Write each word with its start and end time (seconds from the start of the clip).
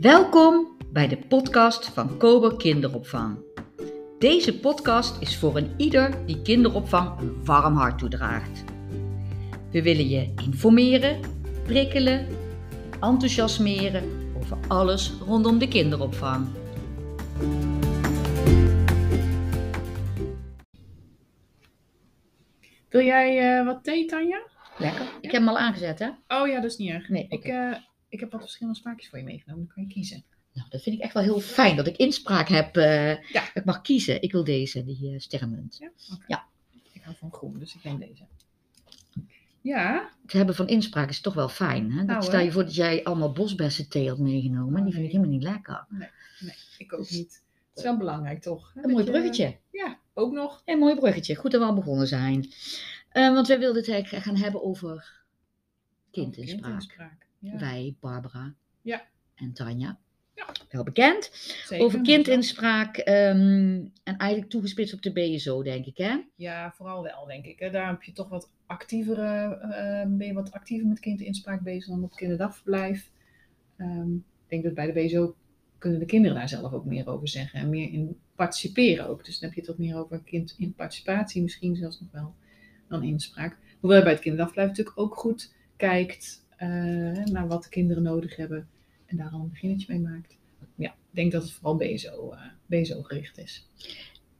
Welkom 0.00 0.76
bij 0.92 1.08
de 1.08 1.16
podcast 1.16 1.86
van 1.88 2.18
Kober 2.18 2.56
Kinderopvang. 2.56 3.38
Deze 4.18 4.60
podcast 4.60 5.22
is 5.22 5.38
voor 5.38 5.56
een 5.56 5.74
ieder 5.76 6.26
die 6.26 6.42
kinderopvang 6.42 7.18
een 7.18 7.44
warm 7.44 7.74
hart 7.74 7.98
toedraagt. 7.98 8.64
We 9.70 9.82
willen 9.82 10.08
je 10.08 10.32
informeren, 10.44 11.20
prikkelen, 11.64 12.26
enthousiasmeren 13.00 14.32
over 14.36 14.58
alles 14.68 15.12
rondom 15.26 15.58
de 15.58 15.68
kinderopvang. 15.68 16.46
Wil 22.88 23.02
jij 23.02 23.58
eh, 23.58 23.66
wat 23.66 23.84
thee, 23.84 24.06
Tanja? 24.06 24.42
Lekker. 24.78 25.06
Ik 25.20 25.30
heb 25.30 25.40
hem 25.40 25.48
al 25.48 25.58
aangezet, 25.58 25.98
hè? 25.98 26.08
Oh 26.08 26.48
ja, 26.48 26.60
dat 26.60 26.70
is 26.70 26.76
niet 26.76 26.90
erg. 26.90 27.08
Nee, 27.08 27.26
Ik. 27.28 27.44
Ik 28.10 28.20
heb 28.20 28.30
wat 28.32 28.40
verschillende 28.40 28.78
smaakjes 28.78 29.08
voor 29.08 29.18
je 29.18 29.24
meegenomen. 29.24 29.64
Dan 29.66 29.74
kan 29.74 29.82
je 29.86 29.88
kiezen. 29.92 30.24
Nou, 30.52 30.68
dat 30.70 30.82
vind 30.82 30.96
ik 30.96 31.02
echt 31.02 31.12
wel 31.14 31.22
heel 31.22 31.40
fijn 31.40 31.76
dat 31.76 31.86
ik 31.86 31.96
inspraak 31.96 32.48
heb. 32.48 32.76
eh, 32.76 33.30
Ja. 33.32 33.54
Ik 33.54 33.64
mag 33.64 33.80
kiezen. 33.80 34.22
Ik 34.22 34.32
wil 34.32 34.44
deze, 34.44 34.84
die 34.84 35.12
uh, 35.12 35.18
sterrenmunt. 35.18 35.76
Ja? 35.80 35.90
Ja. 36.26 36.44
Ik 36.92 37.02
hou 37.02 37.16
van 37.16 37.32
groen, 37.32 37.58
dus 37.58 37.74
ik 37.74 37.84
neem 37.84 37.98
deze. 37.98 38.22
Ja, 39.62 40.10
Het 40.22 40.32
hebben 40.32 40.54
van 40.54 40.68
inspraak 40.68 41.08
is 41.08 41.20
toch 41.20 41.34
wel 41.34 41.48
fijn. 41.48 41.90
Hè? 41.90 41.96
Dat 41.96 42.06
Nou, 42.06 42.22
stel 42.22 42.40
je 42.40 42.52
voor 42.52 42.64
dat 42.64 42.74
jij 42.74 43.04
allemaal 43.04 43.32
bosbessen 43.32 43.88
thee 43.88 44.08
had 44.08 44.18
meegenomen. 44.18 44.78
Oh, 44.78 44.84
die 44.84 44.94
vind 44.94 45.06
ik 45.06 45.12
nee. 45.12 45.20
helemaal 45.20 45.30
niet 45.30 45.42
lekker. 45.42 45.86
nee, 46.40 46.54
ik 46.78 46.92
ook 46.92 47.10
niet. 47.10 47.42
Het 47.68 47.78
is 47.78 47.82
wel 47.82 47.96
belangrijk, 47.96 48.42
toch? 48.42 48.72
hè, 48.74 48.82
Een 48.82 48.90
mooi 48.90 49.04
je- 49.04 49.10
bruggetje. 49.10 49.56
Ja, 49.70 49.98
ook 50.14 50.32
nog. 50.32 50.62
Een 50.64 50.78
mooi 50.78 50.94
bruggetje. 50.94 51.34
Goed 51.34 51.50
dat 51.50 51.60
we 51.60 51.66
al 51.66 51.74
begonnen 51.74 52.06
zijn. 52.06 52.52
Eh, 53.08 53.32
want 53.32 53.46
wij 53.48 53.58
wilden 53.58 53.82
het 53.82 53.90
eigenlijk 53.90 54.24
gaan 54.24 54.36
hebben 54.36 54.62
over 54.64 55.22
kindinspraak. 56.10 56.62
Kindinspraak. 56.62 57.26
Ja, 57.40 57.58
Wij, 57.58 57.94
Barbara 58.00 58.54
Ja. 58.82 59.02
en 59.34 59.52
Tanja. 59.52 59.98
Ja. 60.34 60.46
Wel 60.70 60.82
bekend. 60.84 61.30
zeker. 61.66 61.84
over 61.84 62.00
kindinspraak 62.00 62.96
ehm, 62.96 63.84
en 64.04 64.16
eigenlijk 64.16 64.50
toegespitst 64.50 64.94
op 64.94 65.02
de 65.02 65.12
BSO, 65.12 65.62
denk 65.62 65.86
ik, 65.86 65.96
hè? 65.96 66.16
Ja, 66.34 66.72
vooral 66.72 67.02
wel, 67.02 67.26
denk 67.26 67.44
ik. 67.44 67.58
Hè. 67.58 67.70
Daar 67.70 67.88
heb 67.88 68.02
je 68.02 68.12
toch 68.12 68.28
wat 68.28 68.50
actievere, 68.66 69.54
eh, 69.56 70.08
ben 70.08 70.26
je 70.26 70.32
wat 70.32 70.52
actiever 70.52 70.88
met 70.88 71.00
kindinspraak 71.00 71.62
bezig 71.62 71.88
dan 71.88 72.04
op 72.04 72.14
kinderdagverblijf. 72.14 73.10
Ehm, 73.76 74.14
ik 74.14 74.48
denk 74.48 74.62
dat 74.64 74.74
bij 74.74 74.92
de 74.92 74.92
BSO 74.92 75.34
kunnen 75.78 75.98
de 75.98 76.06
kinderen 76.06 76.36
daar 76.36 76.48
zelf 76.48 76.72
ook 76.72 76.84
meer 76.84 77.08
over 77.08 77.28
zeggen 77.28 77.60
en 77.60 77.70
meer 77.70 77.92
in 77.92 78.18
participeren 78.34 79.08
ook. 79.08 79.24
Dus 79.24 79.38
dan 79.38 79.48
heb 79.48 79.58
je 79.58 79.64
het 79.64 79.70
wat 79.76 79.86
meer 79.86 79.96
over 79.96 80.22
kind 80.22 80.54
in 80.58 80.74
participatie, 80.74 81.42
misschien 81.42 81.76
zelfs 81.76 82.00
nog 82.00 82.10
wel, 82.12 82.34
dan 82.88 83.02
inspraak. 83.02 83.56
Hoewel 83.80 83.98
je 83.98 84.04
bij 84.04 84.12
het 84.12 84.22
kinderdagverblijf 84.22 84.68
natuurlijk 84.68 84.98
ook 84.98 85.16
goed 85.16 85.54
kijkt 85.76 86.46
naar 87.30 87.46
wat 87.48 87.62
de 87.62 87.68
kinderen 87.68 88.02
nodig 88.02 88.36
hebben 88.36 88.68
en 89.06 89.16
daar 89.16 89.30
al 89.30 89.40
een 89.40 89.50
beginnetje 89.50 89.86
mee 89.88 90.00
maakt. 90.00 90.36
Ja, 90.74 90.88
ik 90.90 90.94
denk 91.16 91.32
dat 91.32 91.42
het 91.42 91.52
vooral 91.52 91.76
BSO, 91.76 92.30
eh, 92.32 92.40
BSO 92.66 93.02
gericht 93.02 93.38
is. 93.38 93.66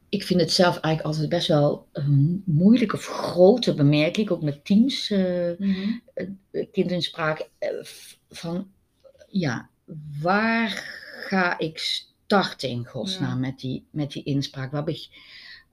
Ik 0.08 0.22
vind 0.22 0.40
het 0.40 0.50
zelf 0.50 0.74
eigenlijk 0.78 1.04
altijd 1.14 1.28
best 1.28 1.48
wel 1.48 1.86
een 1.92 2.42
moeilijke 2.46 2.96
of 2.96 3.06
grote 3.06 3.74
bemerking, 3.74 4.28
ook 4.30 4.42
met 4.42 4.64
teams, 4.64 5.10
eh, 5.10 5.50
eh, 5.50 6.26
kindinspraak, 6.72 7.48
eh, 7.58 7.68
v- 7.82 8.14
van 8.28 8.70
ja, 9.28 9.68
waar 10.20 10.68
ga 11.28 11.58
ik 11.58 11.78
starten 11.78 12.68
in 12.68 12.86
godsnaam 12.86 13.40
met, 13.40 13.58
die, 13.60 13.86
met 13.90 14.10
die 14.12 14.22
inspraak? 14.22 14.70
Waar 14.72 14.84
beg- 14.84 15.08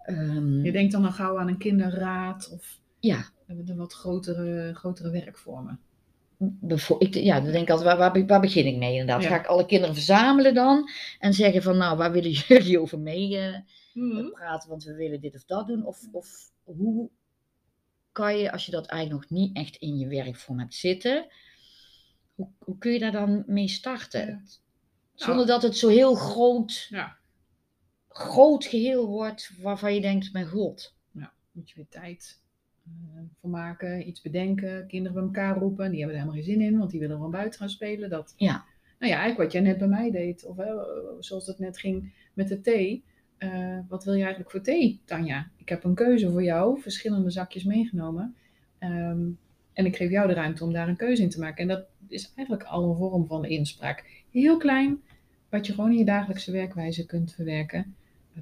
ehm, 0.04 0.64
Je 0.66 0.72
denkt 0.72 0.92
dan 0.92 1.06
al 1.06 1.12
gauw 1.12 1.40
aan 1.40 1.48
een 1.48 1.58
kinderraad 1.58 2.50
of 2.52 2.80
ja, 3.00 3.26
de 3.48 3.76
wat 3.76 3.94
grotere, 3.94 4.74
grotere 4.76 5.10
werkvormen. 5.10 5.80
Ik, 7.00 7.14
ja, 7.16 7.40
dan 7.40 7.52
denk 7.52 7.64
ik 7.64 7.70
altijd, 7.70 7.88
waar, 7.90 7.98
waar, 7.98 8.12
be- 8.12 8.26
waar 8.26 8.40
begin 8.42 8.66
ik 8.66 8.78
mee 8.78 8.92
inderdaad? 8.92 9.24
Ja. 9.24 9.30
Ga 9.30 9.40
ik 9.40 9.46
alle 9.46 9.66
kinderen 9.66 9.96
verzamelen 9.96 10.54
dan 10.54 10.90
en 11.20 11.34
zeggen 11.34 11.62
van, 11.62 11.78
nou, 11.78 11.98
waar 11.98 12.12
willen 12.12 12.32
jullie 12.48 12.80
over 12.80 13.00
mee 13.00 13.38
eh, 13.38 13.56
Mhm. 13.94 14.30
praten, 14.32 14.70
want 14.70 14.84
we 14.84 14.96
willen 14.96 15.22
dit 15.22 15.36
of 15.36 15.44
dat 15.46 15.68
doen? 15.68 15.86
Of, 15.86 16.00
of 16.12 16.52
hoe 16.64 17.10
kan 18.12 18.38
je, 18.38 18.52
als 18.52 18.66
je 18.66 18.72
dat 18.72 18.86
eigenlijk 18.88 19.22
nog 19.30 19.40
niet 19.40 19.56
echt 19.58 19.76
in 19.76 19.98
je 19.98 20.08
werkvorm 20.08 20.60
hebt 20.60 20.74
zitten, 20.76 21.28
hoe, 22.36 22.48
hoe 22.60 22.78
kun 22.78 22.92
je 22.92 23.00
daar 23.00 23.12
dan 23.12 23.44
mee 23.48 23.68
starten? 23.68 24.28
Ja. 24.28 24.42
Zonder 25.14 25.46
dat 25.46 25.62
het 25.62 25.78
zo 25.78 25.88
heel 25.88 26.16
groot, 26.16 26.88
Ja. 26.90 27.18
groot 28.10 28.66
geheel 28.66 29.08
wordt 29.08 29.52
waarvan 29.62 29.94
je 29.94 30.02
denkt, 30.02 30.34
mijn 30.34 30.48
god. 30.48 30.96
Moet 31.52 31.70
je 31.70 31.76
weer 31.76 31.88
tijd 31.90 32.42
eh, 33.16 33.22
voor 33.42 33.50
maken, 33.50 34.08
iets 34.08 34.22
bedenken, 34.22 34.88
kinderen 34.88 35.14
bij 35.14 35.24
elkaar 35.24 35.58
roepen. 35.58 35.90
Die 35.90 36.00
hebben 36.00 36.18
er 36.18 36.22
helemaal 36.22 36.44
geen 36.44 36.54
zin 36.54 36.62
in, 36.62 36.78
want 36.78 36.92
die 36.92 37.00
willen 37.00 37.16
gewoon 37.16 37.32
buiten 37.32 37.60
gaan 37.60 37.70
spelen. 37.70 38.10
Dat, 38.10 38.34
Ja. 38.38 38.66
Nou 39.00 39.12
ja, 39.12 39.18
eigenlijk 39.18 39.38
wat 39.38 39.52
jij 39.52 39.62
net 39.62 39.78
bij 39.78 39.88
mij 39.88 40.12
deed, 40.12 40.46
of 40.46 40.58
hè, 40.58 40.74
zoals 41.20 41.48
het 41.48 41.60
net 41.60 41.80
ging 41.80 42.14
met 42.34 42.48
de 42.48 42.62
thee. 42.62 43.04
Eh, 43.38 43.80
wat 43.88 44.04
wil 44.04 44.14
je 44.14 44.22
eigenlijk 44.22 44.52
voor 44.52 44.62
thee, 44.62 45.02
Tanja? 45.06 45.50
Ik 45.58 45.70
heb 45.70 45.84
een 45.84 45.96
keuze 45.96 46.32
voor 46.32 46.44
jou, 46.44 46.82
verschillende 46.82 47.30
zakjes 47.30 47.64
meegenomen. 47.64 48.36
Ehm, 48.80 49.30
en 49.74 49.86
ik 49.86 49.96
geef 49.96 50.10
jou 50.10 50.28
de 50.28 50.34
ruimte 50.34 50.64
om 50.64 50.74
daar 50.74 50.88
een 50.88 50.96
keuze 50.96 51.22
in 51.22 51.30
te 51.30 51.40
maken. 51.40 51.62
En 51.62 51.68
dat 51.68 51.86
is 52.08 52.34
eigenlijk 52.36 52.68
al 52.68 52.90
een 52.90 52.96
vorm 52.96 53.28
van 53.28 53.46
inspraak. 53.46 54.24
Heel 54.32 54.58
klein, 54.58 55.02
wat 55.50 55.66
je 55.66 55.74
gewoon 55.74 55.92
in 55.92 55.98
je 55.98 56.06
dagelijkse 56.06 56.52
werkwijze 56.52 57.06
kunt 57.06 57.34
verwerken. 57.34 57.96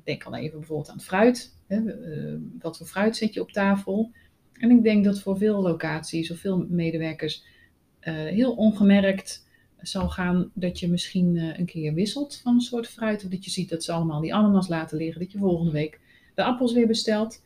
Denk 0.03 0.23
al 0.23 0.35
even 0.35 0.59
bijvoorbeeld 0.59 0.89
aan 0.89 0.95
het 0.95 1.05
fruit. 1.05 1.55
Hè? 1.67 1.91
eh, 1.91 2.39
wat 2.59 2.77
voor 2.77 2.87
fruit 2.87 3.15
zet 3.17 3.33
je 3.33 3.41
op 3.41 3.51
tafel? 3.51 4.11
En 4.59 4.71
ik 4.71 4.83
denk 4.83 5.03
dat 5.03 5.19
voor 5.21 5.37
veel 5.37 5.61
locaties 5.61 6.31
of 6.31 6.37
veel 6.39 6.65
medewerkers 6.69 7.43
eh, 7.99 8.13
heel 8.13 8.51
ongemerkt 8.51 9.47
zal 9.81 10.09
gaan 10.09 10.51
dat 10.53 10.79
je 10.79 10.89
misschien 10.89 11.37
eh, 11.37 11.59
een 11.59 11.65
keer 11.65 11.93
wisselt 11.93 12.39
van 12.43 12.53
een 12.53 12.61
soort 12.61 12.87
fruit. 12.87 13.23
Of 13.23 13.29
dat 13.29 13.45
je 13.45 13.51
ziet 13.51 13.69
dat 13.69 13.83
ze 13.83 13.91
allemaal 13.91 14.21
die 14.21 14.33
ananas 14.33 14.67
laten 14.67 14.97
liggen. 14.97 15.21
Dat 15.21 15.31
je 15.31 15.37
volgende 15.37 15.71
week 15.71 15.99
de 16.35 16.43
appels 16.43 16.73
weer 16.73 16.87
bestelt. 16.87 17.43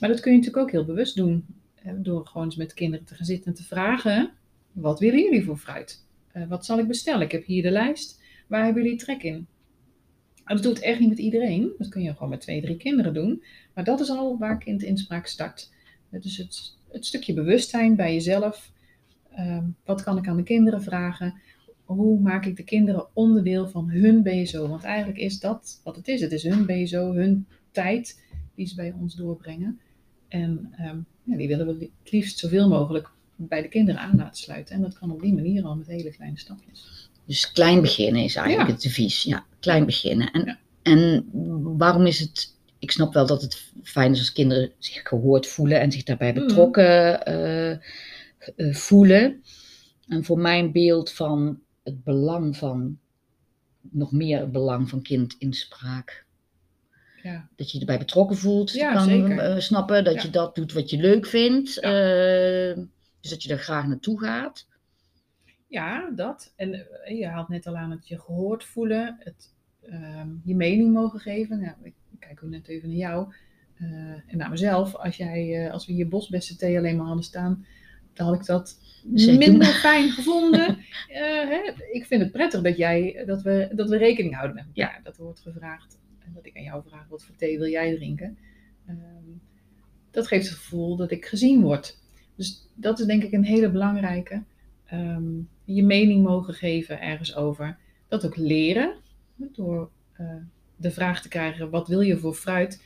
Maar 0.00 0.08
dat 0.08 0.20
kun 0.20 0.32
je 0.32 0.38
natuurlijk 0.38 0.64
ook 0.64 0.72
heel 0.72 0.84
bewust 0.84 1.16
doen. 1.16 1.46
eh, 1.74 1.92
Door 1.96 2.26
gewoon 2.26 2.46
eens 2.46 2.56
met 2.56 2.74
kinderen 2.74 3.06
te 3.06 3.14
gaan 3.14 3.26
zitten 3.26 3.46
en 3.46 3.54
te 3.54 3.64
vragen. 3.64 4.30
Wat 4.72 5.00
willen 5.00 5.22
jullie 5.22 5.44
voor 5.44 5.56
fruit? 5.56 6.04
Wat 6.48 6.64
zal 6.64 6.78
ik 6.78 6.86
bestellen? 6.86 7.20
Ik 7.20 7.32
heb 7.32 7.44
hier 7.44 7.62
de 7.62 7.70
lijst. 7.70 8.22
Waar 8.46 8.64
hebben 8.64 8.82
jullie 8.82 8.98
trek 8.98 9.22
in? 9.22 9.46
En 10.44 10.54
dat 10.54 10.62
doet 10.62 10.80
echt 10.80 11.00
niet 11.00 11.08
met 11.08 11.18
iedereen. 11.18 11.72
Dat 11.78 11.88
kun 11.88 12.02
je 12.02 12.12
gewoon 12.12 12.28
met 12.28 12.40
twee, 12.40 12.60
drie 12.62 12.76
kinderen 12.76 13.14
doen. 13.14 13.44
Maar 13.74 13.84
dat 13.84 14.00
is 14.00 14.10
al 14.10 14.38
waar 14.38 14.58
kindinspraak 14.58 15.26
start. 15.26 15.72
Dus 16.22 16.36
het, 16.36 16.74
het 16.92 17.06
stukje 17.06 17.34
bewustzijn 17.34 17.96
bij 17.96 18.12
jezelf. 18.12 18.70
Ehm, 19.34 19.64
wat 19.84 20.02
kan 20.02 20.18
ik 20.18 20.28
aan 20.28 20.36
de 20.36 20.42
kinderen 20.42 20.82
vragen? 20.82 21.34
Hoe 21.84 22.20
maak 22.20 22.46
ik 22.46 22.56
de 22.56 22.62
kinderen 22.62 23.06
onderdeel 23.12 23.68
van 23.68 23.90
hun 23.90 24.22
BSO? 24.22 24.68
Want 24.68 24.84
eigenlijk 24.84 25.18
is 25.18 25.40
dat 25.40 25.80
wat 25.84 25.96
het 25.96 26.08
is. 26.08 26.20
Het 26.20 26.32
is 26.32 26.42
hun 26.42 26.66
BSO, 26.66 27.12
hun 27.14 27.46
tijd 27.70 28.22
die 28.54 28.66
ze 28.66 28.74
bij 28.74 28.94
ons 29.00 29.14
doorbrengen. 29.14 29.80
En 30.28 30.68
ehm, 30.76 30.98
ja, 31.22 31.36
die 31.36 31.48
willen 31.48 31.66
we 31.66 31.90
het 32.02 32.12
liefst 32.12 32.38
zoveel 32.38 32.68
mogelijk 32.68 33.10
bij 33.36 33.62
de 33.62 33.68
kinderen 33.68 34.00
aan 34.00 34.16
laten 34.16 34.42
sluiten. 34.42 34.74
En 34.74 34.80
dat 34.82 34.98
kan 34.98 35.10
op 35.10 35.20
die 35.20 35.34
manier 35.34 35.64
al 35.64 35.76
met 35.76 35.86
hele 35.86 36.10
kleine 36.10 36.38
stapjes. 36.38 37.08
Dus 37.24 37.52
klein 37.52 37.80
beginnen 37.80 38.22
is 38.22 38.34
eigenlijk 38.36 38.68
Ja. 38.68 38.74
het 38.74 38.82
devies. 38.82 39.22
Ja, 39.22 39.44
klein 39.60 39.84
beginnen. 39.86 40.30
En, 40.32 40.44
Ja. 40.44 40.58
en 40.82 41.28
waarom 41.78 42.06
is 42.06 42.18
het... 42.18 42.54
Ik 42.78 42.90
snap 42.90 43.12
wel 43.14 43.26
dat 43.26 43.42
het 43.42 43.72
fijn 43.82 44.12
is 44.12 44.18
als 44.18 44.32
kinderen 44.32 44.72
zich 44.78 45.08
gehoord 45.08 45.46
voelen 45.46 45.80
en 45.80 45.92
zich 45.92 46.02
daarbij 46.02 46.32
Mhm. 46.32 46.46
betrokken 46.46 47.24
eh, 47.26 47.70
eh, 47.72 48.74
voelen. 48.74 49.42
En 50.08 50.24
voor 50.24 50.38
mijn 50.38 50.72
beeld 50.72 51.12
van 51.12 51.60
het 51.82 52.04
belang 52.04 52.56
van, 52.56 52.98
nog 53.80 54.12
meer 54.12 54.40
het 54.40 54.52
belang 54.52 54.88
van 54.88 55.02
kindinspraak. 55.02 56.24
Ja, 57.22 57.48
Dat 57.56 57.70
je 57.70 57.78
erbij 57.80 57.98
betrokken 57.98 58.36
voelt. 58.36 58.72
Ja, 58.72 58.92
kan 58.92 59.04
zeker. 59.04 59.38
eh, 59.38 59.58
snappen 59.60 60.04
dat 60.04 60.14
Ja. 60.14 60.22
je 60.22 60.30
dat 60.30 60.54
doet 60.54 60.72
wat 60.72 60.90
je 60.90 60.96
leuk 60.96 61.26
vindt. 61.26 61.74
Dus 63.20 63.30
dat 63.30 63.42
je 63.42 63.52
er 63.52 63.58
graag 63.58 63.86
naartoe 63.86 64.20
gaat. 64.20 64.66
ja 65.68 66.10
dat. 66.10 66.52
En 66.56 66.86
je 67.08 67.26
haalt 67.26 67.48
net 67.48 67.66
al 67.66 67.76
aan 67.76 67.90
het 67.90 68.08
je 68.08 68.18
gehoord 68.20 68.64
voelen. 68.64 69.16
Het 69.18 69.54
ehm, 69.82 70.28
je 70.44 70.54
mening 70.54 70.92
mogen 70.92 71.20
geven. 71.20 71.60
Nou, 71.60 71.74
ik 71.82 71.94
kijk 72.18 72.44
ook 72.44 72.50
net 72.50 72.68
even 72.68 72.88
naar 72.88 72.96
jou. 72.98 73.32
eh, 73.76 73.86
en 74.26 74.36
naar 74.36 74.50
mezelf. 74.50 74.94
Als, 74.94 75.16
jij, 75.16 75.64
eh, 75.66 75.72
als 75.72 75.86
we 75.86 75.92
hier 75.92 76.08
bosbessen 76.08 76.56
thee 76.58 76.78
alleen 76.78 76.96
maar 76.96 77.06
hadden 77.06 77.24
staan. 77.24 77.66
Dan 78.12 78.26
had 78.26 78.34
ik 78.34 78.46
dat 78.46 78.78
Zeker. 79.14 79.38
minder 79.38 79.66
fijn 79.66 80.10
gevonden. 80.10 80.78
Eh, 81.08 81.22
hè, 81.22 81.72
ik 81.92 82.06
vind 82.06 82.22
het 82.22 82.32
prettig 82.32 82.62
dat, 82.62 82.76
jij, 82.76 83.22
dat, 83.26 83.42
we, 83.42 83.68
dat 83.72 83.88
we 83.88 83.96
rekening 83.96 84.34
houden 84.34 84.56
met 84.56 84.64
elkaar. 84.74 85.00
Dat 85.02 85.16
er 85.16 85.22
wordt 85.22 85.40
gevraagd. 85.40 85.98
En 86.18 86.32
dat 86.34 86.46
ik 86.46 86.56
aan 86.56 86.62
jou 86.62 86.82
vraag, 86.88 87.08
wat 87.08 87.24
voor 87.24 87.36
thee 87.36 87.58
wil 87.58 87.68
jij 87.68 87.94
drinken? 87.96 88.38
Ehm, 88.86 89.24
dat 90.10 90.26
geeft 90.26 90.48
het 90.48 90.58
gevoel 90.58 90.96
dat 90.96 91.10
ik 91.10 91.24
gezien 91.26 91.60
word. 91.60 91.98
Dus 92.36 92.68
dat 92.74 92.98
is 92.98 93.06
denk 93.06 93.22
ik 93.22 93.32
een 93.32 93.44
hele 93.44 93.70
belangrijke. 93.70 94.42
Ehm, 94.86 95.32
je 95.64 95.82
mening 95.82 96.24
mogen 96.24 96.54
geven 96.54 97.00
ergens 97.00 97.36
over. 97.36 97.78
Dat 98.08 98.26
ook 98.26 98.36
leren. 98.36 98.94
Door 99.36 99.90
de 100.76 100.90
vraag 100.90 101.22
te 101.22 101.28
krijgen, 101.28 101.70
wat 101.70 101.88
wil 101.88 102.00
je 102.00 102.18
voor 102.18 102.34
fruit? 102.34 102.82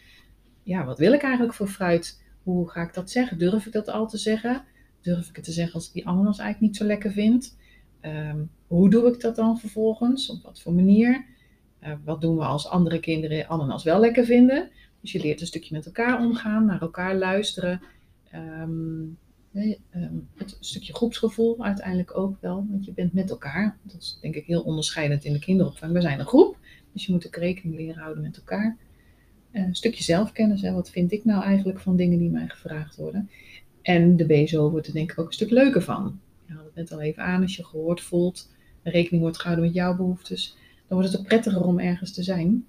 Ja, 0.63 0.85
wat 0.85 0.99
wil 0.99 1.13
ik 1.13 1.23
eigenlijk 1.23 1.55
voor 1.55 1.69
fruit? 1.69 2.23
Hoe 2.43 2.71
ga 2.71 2.83
ik 2.83 2.95
dat 2.95 3.11
zeggen? 3.11 3.39
Durf 3.39 3.67
ik 3.67 3.73
dat 3.73 3.89
al 3.89 4.09
te 4.09 4.19
zeggen? 4.19 4.65
Durf 5.01 5.29
ik 5.29 5.37
het 5.37 5.45
te 5.45 5.53
zeggen 5.53 5.75
als 5.75 5.87
ik 5.87 5.93
die 5.93 6.07
ananas 6.07 6.39
eigenlijk 6.39 6.61
niet 6.61 6.77
zo 6.77 6.85
lekker 6.85 7.13
vind? 7.13 7.57
Ehm, 8.01 8.39
hoe 8.67 8.91
doe 8.91 9.13
ik 9.13 9.21
dat 9.21 9.37
dan 9.37 9.59
vervolgens? 9.59 10.31
Op 10.31 10.43
wat 10.43 10.61
voor 10.61 10.73
manier? 10.73 11.25
Uh, 11.83 11.93
wat 12.05 12.21
doen 12.21 12.37
we 12.37 12.45
als 12.45 12.69
andere 12.69 13.01
kinderen 13.01 13.49
ananas 13.49 13.85
wel 13.85 14.01
lekker 14.01 14.25
vinden? 14.25 14.71
Dus 15.01 15.13
je 15.13 15.21
leert 15.21 15.41
een 15.41 15.47
stukje 15.47 15.75
met 15.75 15.87
elkaar 15.87 16.21
omgaan, 16.21 16.65
naar 16.65 16.81
elkaar 16.81 17.15
luisteren. 17.17 17.83
Um, 18.35 19.19
het 20.37 20.57
stukje 20.61 20.95
groepsgevoel 20.95 21.65
uiteindelijk 21.65 22.17
ook 22.17 22.37
wel, 22.41 22.67
want 22.71 22.85
je 22.85 22.93
bent 22.93 23.13
met 23.13 23.31
elkaar. 23.31 23.79
Dat 23.83 24.01
is 24.01 24.19
denk 24.21 24.35
ik 24.35 24.45
heel 24.45 24.63
onderscheidend 24.63 25.25
in 25.25 25.33
de 25.33 25.39
kinderopvang. 25.39 25.93
We 25.93 26.01
zijn 26.01 26.21
een 26.21 26.27
groep, 26.27 26.59
dus 26.93 27.07
je 27.07 27.13
moet 27.13 27.27
ook 27.27 27.37
rekening 27.37 27.77
leren 27.77 28.03
houden 28.03 28.23
met 28.23 28.37
elkaar. 28.37 28.77
Uh, 29.53 29.67
een 29.67 29.75
stukje 29.75 30.03
zelfkennis, 30.03 30.63
hè. 30.63 30.73
wat 30.73 30.91
vind 30.91 31.13
ik 31.13 31.25
nou 31.25 31.43
eigenlijk 31.43 31.81
van 31.81 31.97
dingen 31.97 32.19
die 32.19 32.31
mij 32.31 32.49
gevraagd 32.49 32.97
worden? 32.97 33.31
En 33.83 34.17
de 34.17 34.27
BSO 34.27 34.71
wordt 34.71 34.87
er 34.87 34.93
denk 34.93 35.13
ik 35.13 35.19
ook 35.19 35.27
een 35.27 35.33
stuk 35.33 35.51
leuker 35.51 35.83
van. 35.83 36.21
Je 36.47 36.55
had 36.55 36.65
het 36.65 36.75
net 36.75 36.93
al 36.93 37.01
even 37.01 37.23
aan, 37.23 37.43
als 37.43 37.57
je 37.57 37.65
gehoord 37.65 38.01
voelt, 38.01 38.51
rekening 38.83 39.23
wordt 39.23 39.39
gehouden 39.39 39.65
met 39.65 39.75
jouw 39.75 39.97
behoeftes, 39.97 40.57
dan 40.87 40.99
wordt 40.99 41.13
het 41.13 41.21
ook 41.21 41.27
prettiger 41.27 41.63
om 41.63 41.79
ergens 41.79 42.13
te 42.13 42.23
zijn. 42.23 42.67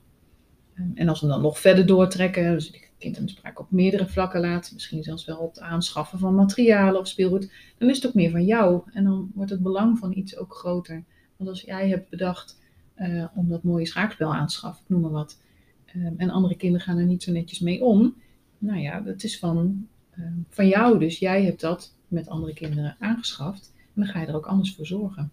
Ehm, 0.74 0.88
en 0.96 1.10
als 1.10 1.22
we 1.22 1.28
dan 1.28 1.42
nog 1.42 1.60
verder 1.60 1.86
doortrekken, 1.86 2.52
dus 2.54 2.68
het 2.68 2.90
kind 2.98 3.18
een 3.18 3.30
spraak 3.30 3.60
op 3.60 3.72
meerdere 3.72 4.08
vlakken 4.08 4.42
laten, 4.42 4.74
misschien 4.74 5.04
zelfs 5.04 5.26
wel 5.26 5.38
op 5.38 5.50
het 5.50 5.64
aanschaffen 5.64 6.20
van 6.20 6.36
materialen 6.36 7.00
of 7.00 7.08
speelgoed, 7.08 7.52
dan 7.78 7.90
is 7.90 7.96
het 7.96 8.08
ook 8.08 8.14
meer 8.14 8.32
van 8.32 8.46
jou. 8.46 8.82
En 8.94 9.04
dan 9.04 9.32
wordt 9.34 9.52
het 9.52 9.64
belang 9.64 9.98
van 9.98 10.18
iets 10.18 10.38
ook 10.38 10.54
groter. 10.54 11.04
Want 11.38 11.50
als 11.50 11.62
jij 11.62 11.90
hebt 11.90 12.10
bedacht 12.10 12.61
uh, 13.02 13.26
om 13.36 13.50
dat 13.50 13.64
mooie 13.64 13.86
schaakspel 13.86 14.34
aan 14.34 14.48
te 14.48 14.54
schaffen, 14.54 14.84
ik 14.84 14.90
noem 14.90 15.02
maar 15.02 15.12
wat, 15.12 15.42
ehm, 15.86 16.14
en 16.18 16.30
andere 16.30 16.56
kinderen 16.56 16.86
gaan 16.86 16.98
er 16.98 17.06
niet 17.06 17.24
zo 17.24 17.32
netjes 17.32 17.60
mee 17.60 17.84
om, 17.84 18.16
nou 18.58 18.80
ja, 18.80 19.00
dat 19.00 19.24
is 19.24 19.40
van, 19.40 19.88
ehm, 20.12 20.34
van 20.50 20.68
jou. 20.68 21.00
Dus 21.00 21.20
jij 21.20 21.44
hebt 21.44 21.62
dat 21.62 21.94
met 22.08 22.30
andere 22.30 22.54
kinderen 22.54 22.96
aangeschaft 23.00 23.74
en 23.76 24.02
dan 24.02 24.06
ga 24.06 24.22
je 24.22 24.28
er 24.28 24.36
ook 24.36 24.46
anders 24.46 24.76
voor 24.76 24.86
zorgen. 24.86 25.32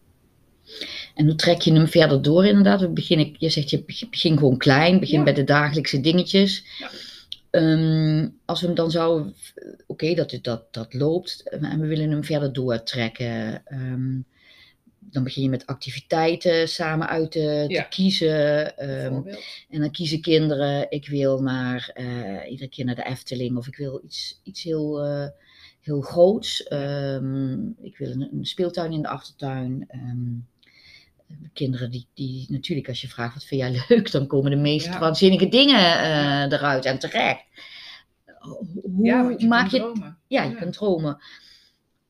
En 1.15 1.27
hoe 1.27 1.35
trek 1.35 1.61
je 1.61 1.73
hem 1.73 1.89
verder 1.89 2.23
door 2.23 2.47
inderdaad? 2.47 2.81
We 2.81 2.89
beginnen, 2.89 3.35
je 3.39 3.49
zegt 3.49 3.71
je 3.71 3.85
begin 4.11 4.39
gewoon 4.39 4.57
klein, 4.57 5.01
begin 5.01 5.25
bij 5.25 5.35
de 5.35 5.45
dagelijkse 5.45 6.01
dingetjes. 6.01 6.65
Ja. 6.79 6.91
Um, 7.51 8.39
als 8.45 8.61
we 8.61 8.67
hem 8.67 8.75
dan 8.75 8.91
zouden, 8.91 9.35
oké, 9.87 10.15
dat, 10.15 10.39
dat, 10.43 10.73
dat 10.73 10.95
loopt 10.95 11.49
en 11.49 11.81
we 11.81 11.87
willen 11.87 12.11
hem 12.11 12.25
verder 12.25 12.53
doortrekken. 12.53 13.63
Um, 13.73 14.27
dan 15.11 15.25
begin 15.25 15.43
je 15.43 15.49
met 15.49 15.67
activiteiten 15.67 16.69
samen 16.69 17.09
uit 17.09 17.31
te, 17.31 17.65
te 17.69 17.87
kiezen. 17.89 18.91
Um, 19.05 19.27
en 19.71 19.81
dan 19.81 19.91
kiezen 19.91 20.21
kinderen, 20.21 20.91
ik 20.91 21.09
wil 21.09 21.43
naar, 21.43 21.91
uh, 21.95 22.51
iedere 22.51 22.69
keer 22.69 22.85
naar 22.85 22.95
de 22.95 23.05
Efteling 23.05 23.57
of 23.57 23.67
ik 23.67 23.77
wil 23.77 24.01
iets, 24.05 24.41
iets 24.43 24.63
heel, 24.63 25.07
uh, 25.07 25.27
heel 25.81 26.01
groots. 26.01 26.61
ik 27.83 27.97
wil 27.99 28.11
een, 28.11 28.29
een, 28.33 28.47
speeltuin 28.47 28.93
in 28.93 29.03
de 29.03 29.09
achtertuin 29.09 29.87
kinderen 31.53 31.91
die, 31.91 32.07
die 32.15 32.47
natuurlijk 32.49 32.89
als 32.89 33.01
je 33.01 33.09
vraagt 33.09 33.35
wat 33.35 33.45
vind 33.45 33.61
jij 33.61 33.85
leuk, 33.89 34.11
dan 34.11 34.27
komen 34.27 34.51
de 34.51 34.57
meest 34.57 34.87
ja. 34.87 34.99
waanzinnige 34.99 35.49
dingen 35.49 35.81
uh, 35.81 36.53
eruit 36.53 36.85
en 36.85 36.99
terecht. 36.99 37.45
Hoe 38.83 39.07
ja, 39.07 39.35
je 39.37 39.47
maak 39.47 39.71
je 39.71 39.79
dromen. 39.79 40.19
Ja, 40.27 40.43
je 40.43 40.51
ja. 40.51 40.57
kunt 40.57 40.73
dromen. 40.73 41.19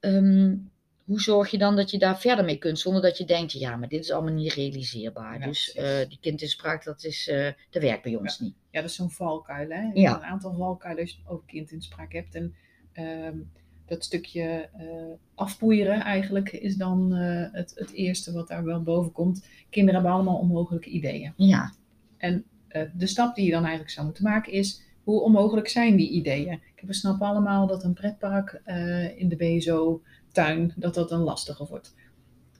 Um, 0.00 0.70
hoe 1.08 1.20
zorg 1.20 1.50
je 1.50 1.58
dan 1.58 1.76
dat 1.76 1.90
je 1.90 1.98
daar 1.98 2.18
verder 2.18 2.44
mee 2.44 2.58
kunt, 2.58 2.78
zonder 2.78 3.02
dat 3.02 3.18
je 3.18 3.24
denkt, 3.24 3.52
ja, 3.52 3.76
maar 3.76 3.88
dit 3.88 4.04
is 4.04 4.10
allemaal 4.10 4.34
niet 4.34 4.52
realiseerbaar. 4.52 5.40
dus 5.40 5.76
uh, 5.76 5.98
die 6.08 6.18
kindinspraak, 6.20 6.84
dat, 6.84 7.04
is, 7.04 7.28
uh, 7.28 7.48
dat 7.70 7.82
werkt 7.82 8.02
bij 8.02 8.16
ons 8.16 8.40
niet. 8.40 8.54
Ja, 8.70 8.80
dat 8.80 8.90
is 8.90 8.96
zo'n 8.96 9.10
valkuil. 9.10 9.70
Hè? 9.70 9.90
Ja. 9.94 10.16
Een 10.16 10.24
aantal 10.24 10.54
valkuilen 10.54 11.02
als 11.02 11.12
je 11.12 11.18
over 11.26 11.44
kindinspraak 11.46 12.12
hebt. 12.12 12.34
En 12.34 12.54
um, 12.94 13.50
dat 13.86 14.04
stukje 14.04 14.68
uh, 14.80 15.14
afpoeieren 15.34 16.00
eigenlijk 16.00 16.52
is 16.52 16.76
dan 16.76 17.12
het, 17.12 17.72
het 17.74 17.92
eerste 17.92 18.32
wat 18.32 18.48
daar 18.48 18.64
wel 18.64 18.82
boven 18.82 19.12
komt. 19.12 19.46
Kinderen 19.70 19.94
hebben 19.94 20.18
allemaal 20.18 20.38
onmogelijke 20.38 20.90
ideeën. 20.90 21.32
Ja. 21.36 21.72
En 22.16 22.44
de 22.94 23.06
stap 23.06 23.34
die 23.34 23.44
je 23.44 23.50
dan 23.50 23.62
eigenlijk 23.62 23.90
zou 23.90 24.06
moeten 24.06 24.24
maken 24.24 24.52
is, 24.52 24.82
hoe 25.02 25.20
onmogelijk 25.20 25.68
zijn 25.68 25.96
die 25.96 26.10
ideeën? 26.10 26.60
We 26.80 26.92
snappen 26.94 27.26
allemaal 27.26 27.66
dat 27.66 27.84
een 27.84 27.94
pretpark 27.94 28.60
in 29.16 29.28
de 29.28 29.36
Dat 30.76 30.94
dat 30.94 31.08
dan 31.08 31.20
lastiger 31.20 31.66
wordt. 31.66 31.94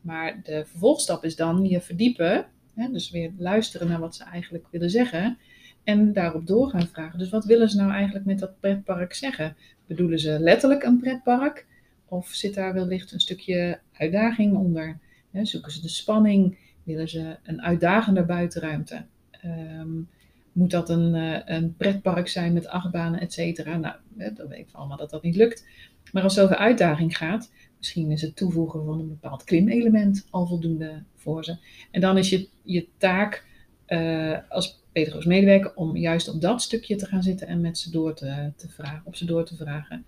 Maar 0.00 0.40
de 0.42 0.64
vervolgstap 0.66 1.24
is 1.24 1.36
dan 1.36 1.64
je 1.64 1.80
verdiepen, 1.80 2.46
hè, 2.74 2.88
dus 2.90 3.10
weer 3.10 3.32
luisteren 3.38 3.88
naar 3.88 4.00
wat 4.00 4.14
ze 4.14 4.24
eigenlijk 4.24 4.66
willen 4.70 4.90
zeggen. 4.90 5.38
En 5.84 6.12
daarop 6.12 6.46
door 6.46 6.70
gaan 6.70 6.86
vragen. 6.86 7.18
Dus 7.18 7.30
wat 7.30 7.44
willen 7.44 7.70
ze 7.70 7.76
nou 7.76 7.92
eigenlijk 7.92 8.24
met 8.24 8.38
dat 8.38 8.60
pretpark 8.60 9.14
zeggen? 9.14 9.56
Bedoelen 9.86 10.18
ze 10.18 10.38
letterlijk 10.40 10.82
een 10.82 11.00
pretpark? 11.00 11.66
Of 12.04 12.28
zit 12.28 12.54
daar 12.54 12.74
wellicht 12.74 13.12
een 13.12 13.20
stukje 13.20 13.80
uitdaging 13.92 14.56
onder? 14.56 14.98
zoeken 15.42 15.72
ze 15.72 15.80
de 15.80 15.88
spanning? 15.88 16.58
Willen 16.82 17.08
ze 17.08 17.36
een 17.42 17.62
uitdagende 17.62 18.24
buitenruimte? 18.24 19.04
Um, 19.44 20.08
moet 20.52 20.70
dat 20.70 20.88
een, 20.90 21.14
uh, 21.14 21.38
een 21.44 21.76
pretpark 21.76 22.28
zijn 22.28 22.52
met 22.52 22.66
achtbanen, 22.66 23.20
et 23.20 23.32
cetera? 23.32 23.76
Nou, 23.76 23.94
dan 24.34 24.48
weet 24.48 24.58
ik 24.58 24.68
allemaal 24.72 24.96
dat 24.96 25.10
dat 25.10 25.22
niet 25.22 25.36
lukt. 25.36 25.66
Maar 26.12 26.22
als 26.22 26.36
het 26.36 26.44
over 26.44 26.56
uitdaging 26.56 27.16
gaat, 27.16 27.52
misschien 27.78 28.10
is 28.10 28.22
het 28.22 28.36
toevoegen 28.36 28.84
van 28.84 28.98
een 28.98 29.08
bepaald 29.08 29.44
klimelement 29.44 30.26
al 30.30 30.46
voldoende 30.46 31.02
voor 31.14 31.44
ze. 31.44 31.56
En 31.90 32.00
dan 32.00 32.18
is 32.18 32.28
je, 32.30 32.48
je 32.62 32.86
taak 32.96 33.44
uh, 33.88 34.38
als 34.48 34.82
pedagogisch 34.92 35.26
medewerker 35.26 35.74
om 35.74 35.96
juist 35.96 36.28
op 36.28 36.40
dat 36.40 36.62
stukje 36.62 36.96
te 36.96 37.06
gaan 37.06 37.22
zitten 37.22 37.46
en 37.46 37.60
met 37.60 37.78
ze 37.78 37.90
door 37.90 38.14
te, 38.14 38.52
te 38.56 38.68
vragen, 38.68 39.02
op 39.04 39.16
ze 39.16 39.24
door 39.24 39.44
te 39.44 39.56
vragen. 39.56 40.04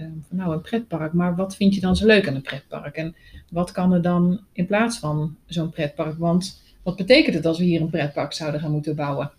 Um, 0.00 0.24
van 0.28 0.36
nou, 0.36 0.52
een 0.52 0.60
pretpark, 0.60 1.12
maar 1.12 1.36
wat 1.36 1.56
vind 1.56 1.74
je 1.74 1.80
dan 1.80 1.96
zo 1.96 2.06
leuk 2.06 2.28
aan 2.28 2.34
een 2.34 2.42
pretpark? 2.42 2.96
En 2.96 3.16
wat 3.50 3.70
kan 3.72 3.92
er 3.92 4.02
dan 4.02 4.40
in 4.52 4.66
plaats 4.66 4.98
van 4.98 5.36
zo'n 5.46 5.70
pretpark? 5.70 6.18
Want 6.18 6.62
wat 6.82 6.96
betekent 6.96 7.34
het 7.34 7.46
als 7.46 7.58
we 7.58 7.64
hier 7.64 7.80
een 7.80 7.90
pretpark 7.90 8.32
zouden 8.32 8.60
gaan 8.60 8.70
moeten 8.70 8.96
bouwen? 8.96 9.30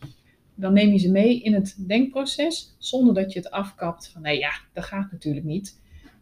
Dan 0.56 0.74
neem 0.74 0.92
je 0.92 0.98
ze 0.98 1.12
mee 1.12 1.42
in 1.42 1.54
het 1.54 1.76
denkproces, 1.88 2.76
zonder 2.78 3.14
dat 3.14 3.34
je 3.34 3.40
het 3.40 3.52
afkapt 3.52 4.08
van, 4.08 4.22
nee 4.22 4.40
ja, 4.40 4.52
dat 4.74 4.84
gaat 4.84 5.12
natuurlijk 5.12 5.46
niet. 5.46 5.80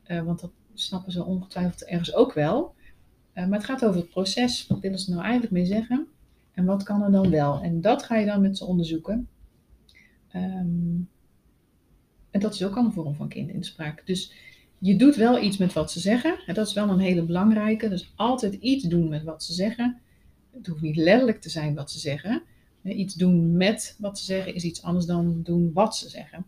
Uh, 0.07 0.21
want 0.21 0.39
dat 0.41 0.51
snappen 0.79 1.11
ze 1.11 1.23
ongetwijfeld 1.23 1.85
ergens 1.85 2.13
ook 2.13 2.33
wel. 2.33 2.75
Uh, 3.33 3.47
maar 3.47 3.57
het 3.57 3.67
gaat 3.67 3.85
over 3.85 3.99
het 3.99 4.09
proces. 4.09 4.67
Wat 4.67 4.79
willen 4.79 4.99
ze 4.99 5.09
nou 5.09 5.21
eigenlijk 5.21 5.51
mee 5.51 5.65
zeggen? 5.65 6.07
En 6.53 6.65
wat 6.65 6.83
kan 6.83 7.03
er 7.03 7.11
dan 7.11 7.29
wel? 7.29 7.61
En 7.61 7.81
dat 7.81 8.03
ga 8.03 8.15
je 8.15 8.25
dan 8.25 8.41
met 8.41 8.57
ze 8.57 8.65
onderzoeken. 8.65 9.27
Um, 10.35 11.09
en 12.31 12.39
dat 12.39 12.53
is 12.53 12.63
ook 12.63 12.75
al 12.75 12.85
een 12.85 12.91
vorm 12.91 13.15
van 13.15 13.27
kindinspraak. 13.27 14.05
Dus 14.05 14.33
je 14.77 14.95
doet 14.95 15.15
wel 15.15 15.41
iets 15.41 15.57
met 15.57 15.73
wat 15.73 15.91
ze 15.91 15.99
zeggen. 15.99 16.39
En 16.45 16.53
dat 16.53 16.67
is 16.67 16.73
wel 16.73 16.89
een 16.89 16.99
hele 16.99 17.23
belangrijke. 17.23 17.89
Dus 17.89 18.13
altijd 18.15 18.53
iets 18.53 18.83
doen 18.83 19.09
met 19.09 19.23
wat 19.23 19.43
ze 19.43 19.53
zeggen. 19.53 19.99
Het 20.53 20.67
hoeft 20.67 20.81
niet 20.81 20.95
letterlijk 20.95 21.41
te 21.41 21.49
zijn 21.49 21.75
wat 21.75 21.91
ze 21.91 21.99
zeggen. 21.99 22.41
Iets 22.83 23.13
doen 23.13 23.57
met 23.57 23.95
wat 23.99 24.19
ze 24.19 24.25
zeggen 24.25 24.55
is 24.55 24.63
iets 24.63 24.83
anders 24.83 25.05
dan 25.05 25.41
doen 25.43 25.73
wat 25.73 25.95
ze 25.95 26.09
zeggen. 26.09 26.45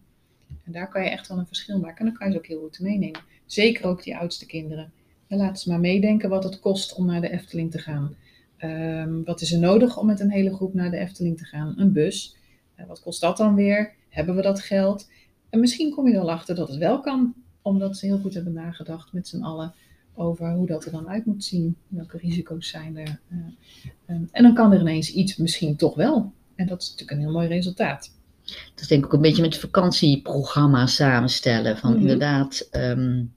En 0.63 0.71
daar 0.71 0.89
kan 0.89 1.03
je 1.03 1.09
echt 1.09 1.27
wel 1.27 1.37
een 1.37 1.47
verschil 1.47 1.79
maken. 1.79 1.97
En 1.97 2.05
dan 2.05 2.13
kan 2.13 2.27
je 2.27 2.33
ze 2.33 2.39
ook 2.39 2.47
heel 2.47 2.59
goed 2.59 2.79
meenemen. 2.79 3.21
Zeker 3.51 3.85
ook 3.85 4.03
die 4.03 4.17
oudste 4.17 4.45
kinderen. 4.45 4.91
En 5.27 5.37
laat 5.37 5.59
ze 5.59 5.69
maar 5.69 5.79
meedenken 5.79 6.29
wat 6.29 6.43
het 6.43 6.59
kost 6.59 6.93
om 6.93 7.05
naar 7.05 7.21
de 7.21 7.29
Efteling 7.29 7.71
te 7.71 7.77
gaan. 7.77 8.15
Um, 8.63 9.23
wat 9.23 9.41
is 9.41 9.53
er 9.53 9.59
nodig 9.59 9.97
om 9.97 10.05
met 10.05 10.19
een 10.19 10.31
hele 10.31 10.53
groep 10.53 10.73
naar 10.73 10.91
de 10.91 10.97
Efteling 10.97 11.37
te 11.37 11.45
gaan? 11.45 11.73
Een 11.77 11.91
bus. 11.91 12.35
Uh, 12.79 12.85
wat 12.87 13.01
kost 13.01 13.21
dat 13.21 13.37
dan 13.37 13.55
weer? 13.55 13.93
Hebben 14.09 14.35
we 14.35 14.41
dat 14.41 14.61
geld? 14.61 15.09
En 15.49 15.59
misschien 15.59 15.91
kom 15.91 16.07
je 16.07 16.13
er 16.13 16.21
al 16.21 16.31
achter 16.31 16.55
dat 16.55 16.67
het 16.67 16.77
wel 16.77 16.99
kan, 16.99 17.33
omdat 17.61 17.97
ze 17.97 18.05
heel 18.05 18.19
goed 18.19 18.33
hebben 18.33 18.53
nagedacht 18.53 19.13
met 19.13 19.27
z'n 19.27 19.41
allen 19.41 19.73
over 20.13 20.53
hoe 20.53 20.67
dat 20.67 20.85
er 20.85 20.91
dan 20.91 21.09
uit 21.09 21.25
moet 21.25 21.43
zien. 21.43 21.75
Welke 21.87 22.17
risico's 22.17 22.69
zijn 22.69 22.97
er? 22.97 23.19
Uh, 23.31 24.15
um, 24.15 24.29
en 24.31 24.43
dan 24.43 24.53
kan 24.53 24.71
er 24.71 24.79
ineens 24.79 25.13
iets 25.13 25.37
misschien 25.37 25.75
toch 25.75 25.95
wel. 25.95 26.33
En 26.55 26.67
dat 26.67 26.81
is 26.81 26.89
natuurlijk 26.89 27.17
een 27.17 27.23
heel 27.25 27.33
mooi 27.33 27.47
resultaat. 27.47 28.11
Dat 28.43 28.81
is 28.81 28.87
denk 28.87 29.01
ik 29.01 29.07
ook 29.07 29.13
een 29.13 29.21
beetje 29.21 29.41
met 29.41 29.57
vakantieprogramma 29.57 30.85
samenstellen. 30.85 31.77
Van 31.77 31.89
mm-hmm. 31.89 32.07
inderdaad, 32.07 32.69
um, 32.71 33.33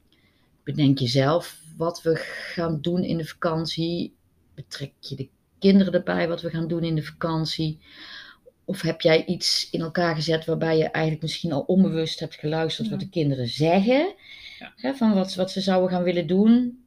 bedenk 0.64 0.98
jezelf 0.98 1.60
wat 1.76 2.02
we 2.02 2.16
gaan 2.16 2.80
doen 2.80 3.02
in 3.02 3.16
de 3.16 3.26
vakantie 3.26 4.14
betrek 4.54 4.92
je 4.98 5.16
de 5.16 5.28
kinderen 5.58 5.92
erbij 5.92 6.28
wat 6.28 6.42
we 6.42 6.50
gaan 6.50 6.68
doen 6.68 6.84
in 6.84 6.94
de 6.94 7.02
vakantie? 7.02 7.78
Of 8.64 8.80
heb 8.80 9.00
jij 9.00 9.24
iets 9.24 9.70
in 9.70 9.80
elkaar 9.80 10.14
gezet 10.14 10.44
waarbij 10.44 10.78
je 10.78 10.88
eigenlijk 10.88 11.22
misschien 11.22 11.52
al 11.52 11.60
onbewust 11.60 12.20
hebt 12.20 12.34
geluisterd 12.34 12.88
wat 12.88 13.00
de 13.00 13.08
kinderen 13.08 13.48
zeggen, 13.48 14.14
ja. 14.58 14.72
hè, 14.76 14.94
van 14.94 15.14
wat, 15.14 15.34
wat 15.34 15.50
ze 15.50 15.60
zouden 15.60 15.90
gaan 15.90 16.02
willen 16.02 16.26
doen? 16.26 16.84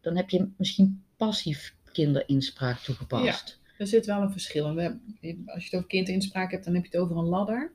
Dan 0.00 0.16
heb 0.16 0.30
je 0.30 0.48
misschien 0.56 1.02
passief 1.16 1.74
kinderinspraak 1.92 2.78
toegepast. 2.78 3.58
Ja, 3.62 3.74
er 3.78 3.86
zit 3.86 4.06
wel 4.06 4.22
een 4.22 4.32
verschil. 4.32 4.74
We 4.74 4.98
als 5.46 5.62
je 5.62 5.64
het 5.64 5.74
over 5.74 5.86
kindinspraak 5.88 6.50
hebt, 6.50 6.64
dan 6.64 6.74
heb 6.74 6.82
je 6.84 6.90
het 6.90 7.00
over 7.00 7.16
een 7.16 7.28
ladder. 7.28 7.72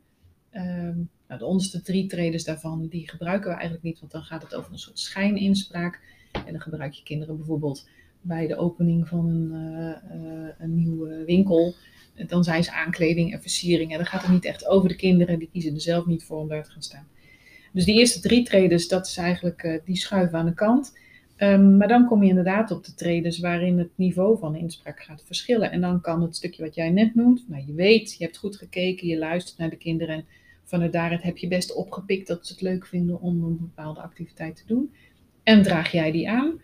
Um, 0.51 1.09
nou, 1.27 1.39
de 1.39 1.45
onderste 1.45 1.81
drie 1.81 2.07
tredens 2.07 2.43
daarvan, 2.43 2.87
die 2.87 3.09
gebruiken 3.09 3.49
we 3.49 3.55
eigenlijk 3.55 3.83
niet, 3.83 3.99
want 3.99 4.11
dan 4.11 4.23
gaat 4.23 4.41
het 4.41 4.55
over 4.55 4.71
een 4.71 4.79
soort 4.79 4.99
schijninspraak. 4.99 6.01
En 6.31 6.51
dan 6.51 6.61
gebruik 6.61 6.93
je 6.93 7.03
kinderen 7.03 7.37
bijvoorbeeld 7.37 7.87
bij 8.21 8.47
de 8.47 8.55
opening 8.57 9.07
van 9.07 9.29
een, 9.29 9.51
uh, 10.21 10.49
een 10.57 10.75
nieuwe 10.75 11.23
winkel. 11.25 11.75
Dan 12.27 12.43
zijn 12.43 12.63
ze 12.63 12.73
aankleding 12.73 13.33
en 13.33 13.41
versiering. 13.41 13.91
En 13.91 13.97
dan 13.97 14.05
gaat 14.05 14.21
het 14.21 14.31
niet 14.31 14.45
echt 14.45 14.67
over 14.67 14.89
de 14.89 14.95
kinderen. 14.95 15.39
Die 15.39 15.49
kiezen 15.51 15.73
er 15.73 15.81
zelf 15.81 16.05
niet 16.05 16.23
voor 16.23 16.37
om 16.37 16.47
daar 16.47 16.63
te 16.63 16.71
gaan 16.71 16.81
staan. 16.81 17.07
Dus 17.71 17.85
die 17.85 17.99
eerste 17.99 18.19
drie 18.19 18.43
traders, 18.43 18.87
dat 18.87 19.07
is 19.07 19.17
eigenlijk, 19.17 19.63
uh, 19.63 19.79
die 19.85 19.95
schuiven 19.95 20.37
aan 20.37 20.45
de 20.45 20.53
kant. 20.53 20.93
Ehm, 21.35 21.77
maar 21.77 21.87
dan 21.87 22.07
kom 22.07 22.23
je 22.23 22.29
inderdaad 22.29 22.71
op 22.71 22.83
de 22.83 22.93
tredes 22.93 23.39
waarin 23.39 23.77
het 23.77 23.89
niveau 23.95 24.37
van 24.37 24.55
inspraak 24.55 25.03
gaat 25.03 25.23
verschillen. 25.25 25.71
En 25.71 25.81
dan 25.81 26.01
kan 26.01 26.21
het 26.21 26.35
stukje 26.35 26.63
wat 26.63 26.75
jij 26.75 26.89
net 26.89 27.15
noemt, 27.15 27.45
nou 27.47 27.63
je 27.65 27.73
weet, 27.73 28.15
je 28.17 28.23
hebt 28.23 28.37
goed 28.37 28.55
gekeken, 28.55 29.07
je 29.07 29.17
luistert 29.17 29.57
naar 29.57 29.69
de 29.69 29.75
kinderen 29.75 30.15
en 30.15 30.25
vanuit 30.65 30.93
daaruit 30.93 31.23
heb 31.23 31.37
je 31.37 31.47
best 31.47 31.73
opgepikt 31.73 32.27
dat 32.27 32.47
ze 32.47 32.53
het 32.53 32.61
leuk 32.61 32.85
vinden 32.85 33.21
om 33.21 33.43
een 33.43 33.57
bepaalde 33.57 34.01
activiteit 34.01 34.55
te 34.55 34.63
doen. 34.65 34.93
En 35.43 35.63
draag 35.63 35.91
jij 35.91 36.11
die 36.11 36.29
aan, 36.29 36.61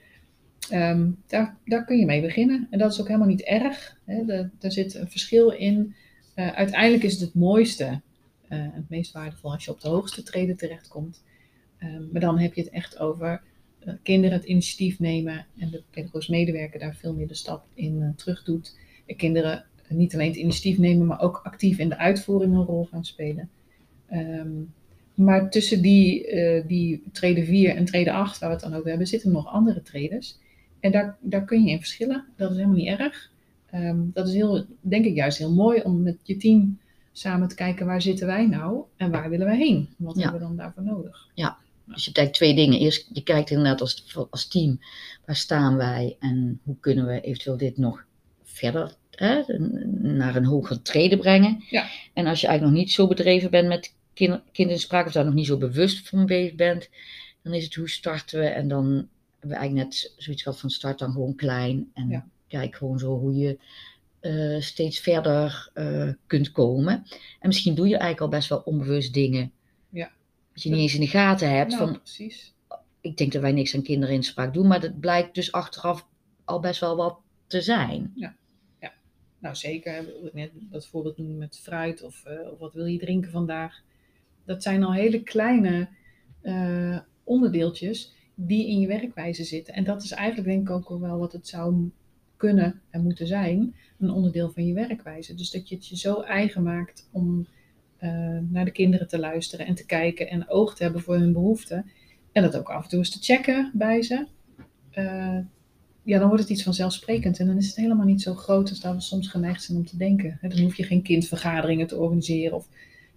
ehm, 0.70 1.10
daar, 1.28 1.58
daar 1.66 1.86
kun 1.86 1.98
je 1.98 2.06
mee 2.06 2.22
beginnen. 2.22 2.68
En 2.70 2.80
dat 2.80 2.92
is 2.92 3.02
ook 3.02 3.08
helemaal 3.08 3.28
niet 3.28 3.42
erg. 3.42 4.00
Hè. 4.06 4.48
er 4.60 4.72
zit 4.72 4.94
een 4.94 5.10
verschil 5.10 5.50
in. 5.50 5.96
Uh, 6.36 6.52
uiteindelijk 6.52 7.04
is 7.04 7.12
het 7.12 7.22
het 7.22 7.34
mooiste, 7.34 8.02
uh, 8.50 8.68
het 8.72 8.90
meest 8.90 9.12
waardevol 9.12 9.52
als 9.52 9.66
je 9.66 9.72
op 9.72 9.82
de 9.82 9.88
hoogste 9.88 10.24
treden 10.24 10.58
terechtkomt. 10.58 11.24
Um, 11.84 12.10
maar 12.12 12.22
dan 12.22 12.40
heb 12.40 12.54
je 12.54 12.62
het 12.62 12.70
echt 12.70 13.00
over 13.00 13.42
uh, 13.84 13.94
kinderen 14.04 14.38
het 14.38 14.48
initiatief 14.48 15.00
nemen 15.00 15.46
en 15.58 15.70
de 15.70 15.84
pedagogisch 15.90 16.28
medewerker 16.28 16.80
daar 16.80 16.96
veel 16.96 17.14
meer 17.14 17.28
de 17.28 17.34
stap 17.34 17.66
in 17.74 18.14
terug 18.16 18.44
doet. 18.44 18.78
En 19.06 19.16
kinderen 19.16 19.66
niet 19.88 20.14
alleen 20.14 20.28
het 20.28 20.38
initiatief 20.38 20.78
nemen, 20.78 21.08
maar 21.08 21.22
ook 21.22 21.40
actief 21.44 21.78
in 21.78 21.90
de 21.90 21.98
uitvoering 21.98 22.54
een 22.54 22.66
rol 22.66 22.86
gaan 22.86 23.06
spelen. 23.06 23.50
Um, 24.12 24.74
maar 25.14 25.50
tussen 25.50 25.82
die, 25.82 26.32
uh, 26.34 26.68
die 26.68 27.04
trede 27.12 27.46
4 27.46 27.76
en 27.76 27.86
trede 27.86 28.12
8, 28.12 28.40
waar 28.40 28.50
we 28.50 28.56
het 28.56 28.64
dan 28.64 28.74
over 28.74 28.90
hebben, 28.90 29.08
zitten 29.08 29.32
nog 29.32 29.48
andere 29.48 29.82
tredes. 29.82 30.40
En 30.80 30.92
daar, 30.92 31.18
daar 31.22 31.46
kun 31.46 31.64
je 31.64 31.72
in 31.72 31.78
verschillen. 31.78 32.26
Dat 32.36 32.50
is 32.50 32.56
helemaal 32.56 32.78
niet 32.78 33.00
erg. 33.00 33.32
Um, 33.74 34.12
dat 34.14 34.28
is 34.28 34.34
heel, 34.34 34.66
denk 34.80 35.06
ik 35.06 35.16
juist 35.16 35.38
heel 35.38 35.54
mooi 35.54 35.82
om 35.82 36.02
met 36.02 36.18
je 36.24 36.38
team 36.38 36.80
samen 37.12 37.48
te 37.48 37.56
kijken 37.56 37.86
waar 37.86 38.02
zitten 38.02 38.28
wij 38.28 38.48
nou 38.48 38.84
en 38.98 39.12
waar 39.12 39.30
willen 39.30 39.48
we 39.48 39.56
heen. 39.56 39.90
Wat 39.98 40.16
ja. 40.16 40.22
hebben 40.22 40.40
we 40.40 40.46
dan 40.48 40.56
daarvoor 40.56 40.84
nodig? 40.84 41.30
Ja, 41.34 41.58
dus 41.86 42.06
je 42.06 42.12
kijkt 42.12 42.34
twee 42.34 42.56
dingen. 42.56 42.80
Eerst, 42.80 43.10
je 43.14 43.24
kijkt 43.24 43.50
inderdaad 43.50 43.82
als, 43.82 44.18
als 44.30 44.48
team, 44.48 44.80
waar 45.26 45.36
staan 45.36 45.76
wij 45.76 46.16
en 46.20 46.60
hoe 46.64 46.76
kunnen 46.80 47.06
we 47.06 47.22
eventueel 47.22 47.58
dit 47.58 47.78
nog 47.78 48.06
verder 48.44 48.96
hè, 49.12 49.42
naar 50.02 50.36
een 50.36 50.46
hogere 50.46 50.82
trede 50.82 51.18
brengen. 51.18 51.64
Ja. 51.70 51.88
En 52.14 52.28
als 52.28 52.42
je 52.42 52.48
eigenlijk 52.48 52.76
nog 52.76 52.86
niet 52.86 52.94
zo 52.94 53.08
bedreven 53.08 53.52
bent 53.52 53.68
met 53.68 53.94
kind, 54.14 54.42
kinderspraak 54.52 55.06
of 55.06 55.12
daar 55.12 55.26
nog 55.26 55.34
niet 55.34 55.46
zo 55.46 55.58
bewust 55.58 56.10
van 56.10 56.26
bezig 56.26 56.56
bent, 56.56 56.90
dan 57.42 57.54
is 57.54 57.64
het 57.64 57.76
hoe 57.76 57.90
starten 57.90 58.40
we 58.40 58.46
en 58.46 58.68
dan 58.68 58.86
hebben 59.40 59.50
we 59.50 59.56
eigenlijk 59.56 59.88
net 59.88 60.14
zoiets 60.18 60.44
gehad 60.44 60.60
van 60.60 60.70
start 60.70 61.00
dan 61.00 61.12
gewoon 61.12 61.36
klein 61.36 61.92
en 61.94 62.32
kijk 62.48 62.76
gewoon 62.76 63.00
zo 63.00 63.20
hoe 63.20 63.36
je 63.36 63.60
uh, 64.22 64.62
steeds 64.62 65.00
verder 65.00 65.70
uh, 65.74 66.14
kunt 66.28 66.52
komen. 66.52 67.06
En 67.40 67.48
misschien 67.48 67.76
doe 67.76 67.88
je 67.88 67.98
eigenlijk 67.98 68.22
al 68.22 68.38
best 68.38 68.50
wel 68.50 68.60
onbewust 68.60 69.14
dingen. 69.14 69.52
Ja. 69.90 70.12
Dat 70.54 70.64
je 70.64 70.70
niet 70.70 70.80
eens 70.80 70.94
in 70.94 71.00
de 71.00 71.08
gaten 71.08 71.56
hebt. 71.56 71.72
Nou, 71.72 71.84
van, 71.84 72.02
precies. 72.02 72.54
Ik 73.02 73.18
denk 73.18 73.32
dat 73.32 73.42
wij 73.42 73.52
niks 73.52 73.76
aan 73.76 73.82
kinderinspraak 73.82 74.54
doen, 74.54 74.68
maar 74.68 74.80
dat 74.80 75.00
blijkt 75.00 75.36
dus 75.36 75.52
achteraf 75.52 76.08
al 76.46 76.60
best 76.60 76.80
wel 76.80 76.96
wat 76.96 77.20
te 77.48 77.62
zijn. 77.62 78.12
Ja. 78.16 78.36
ja. 78.80 78.94
Nou 79.40 79.56
zeker, 79.56 80.06
net 80.34 80.52
dat 80.54 80.86
voorbeeld 80.86 81.18
noemen 81.18 81.38
met 81.38 81.60
fruit 81.60 82.04
of, 82.04 82.24
uh, 82.28 82.52
of 82.52 82.60
wat 82.60 82.74
wil 82.74 82.86
je 82.86 82.98
drinken 82.98 83.32
vandaag 83.32 83.82
dat 84.46 84.64
zijn 84.64 84.84
al 84.84 84.94
hele 84.94 85.24
kleine 85.24 85.88
uh, 86.44 87.00
onderdeeltjes 87.24 88.14
die 88.36 88.68
in 88.68 88.80
je 88.80 88.88
werkwijze 88.88 89.44
zitten. 89.44 89.74
En 89.74 89.84
dat 89.84 90.04
is 90.04 90.12
eigenlijk 90.12 90.48
denk 90.48 90.70
ik 90.70 90.76
ook 90.76 91.00
wel 91.00 91.20
wat 91.20 91.32
het 91.32 91.48
zou 91.48 91.92
kunnen 92.38 92.82
en 92.90 93.04
moeten 93.04 93.28
zijn, 93.28 93.76
een 94.00 94.10
onderdeel 94.10 94.50
van 94.50 94.66
je 94.66 94.74
werkwijze. 94.74 95.36
Dus 95.36 95.52
dat 95.52 95.70
je 95.70 95.76
het 95.76 95.88
je 95.88 95.98
zo 95.98 96.22
eigen 96.22 96.64
maakt 96.64 97.10
om 97.12 97.48
uh, 98.00 98.38
naar 98.50 98.66
de 98.66 98.72
kinderen 98.72 99.08
te 99.08 99.20
luisteren 99.20 99.66
en 99.66 99.76
te 99.76 99.86
kijken 99.86 100.30
en 100.30 100.50
oog 100.50 100.76
te 100.76 100.84
hebben 100.84 101.02
voor 101.02 101.16
hun 101.16 101.34
behoeften. 101.34 101.92
En 102.32 102.42
dat 102.42 102.58
ook 102.58 102.70
af 102.70 102.84
en 102.84 102.90
toe 102.90 103.00
eens 103.00 103.10
te 103.10 103.34
checken 103.34 103.72
bij 103.74 104.02
ze. 104.02 104.28
Uh, 104.94 105.38
ja, 106.04 106.20
dan 106.20 106.28
wordt 106.28 106.44
het 106.44 106.52
iets 106.52 106.64
vanzelfsprekend. 106.64 107.40
En 107.40 107.48
dan 107.48 107.58
is 107.58 107.68
het 107.68 107.76
helemaal 107.76 108.06
niet 108.06 108.22
zo 108.22 108.34
groot 108.34 108.70
als 108.70 108.80
dat 108.80 108.94
we 108.94 109.02
soms 109.02 109.28
geneigd 109.28 109.64
zijn 109.64 109.78
om 109.78 109.86
te 109.86 109.98
denken. 109.98 110.38
Dan 110.42 110.60
hoef 110.60 110.76
je 110.76 110.84
geen 110.84 111.02
kindvergaderingen 111.02 111.88
te 111.88 111.98
organiseren 111.98 112.56
of 112.56 112.68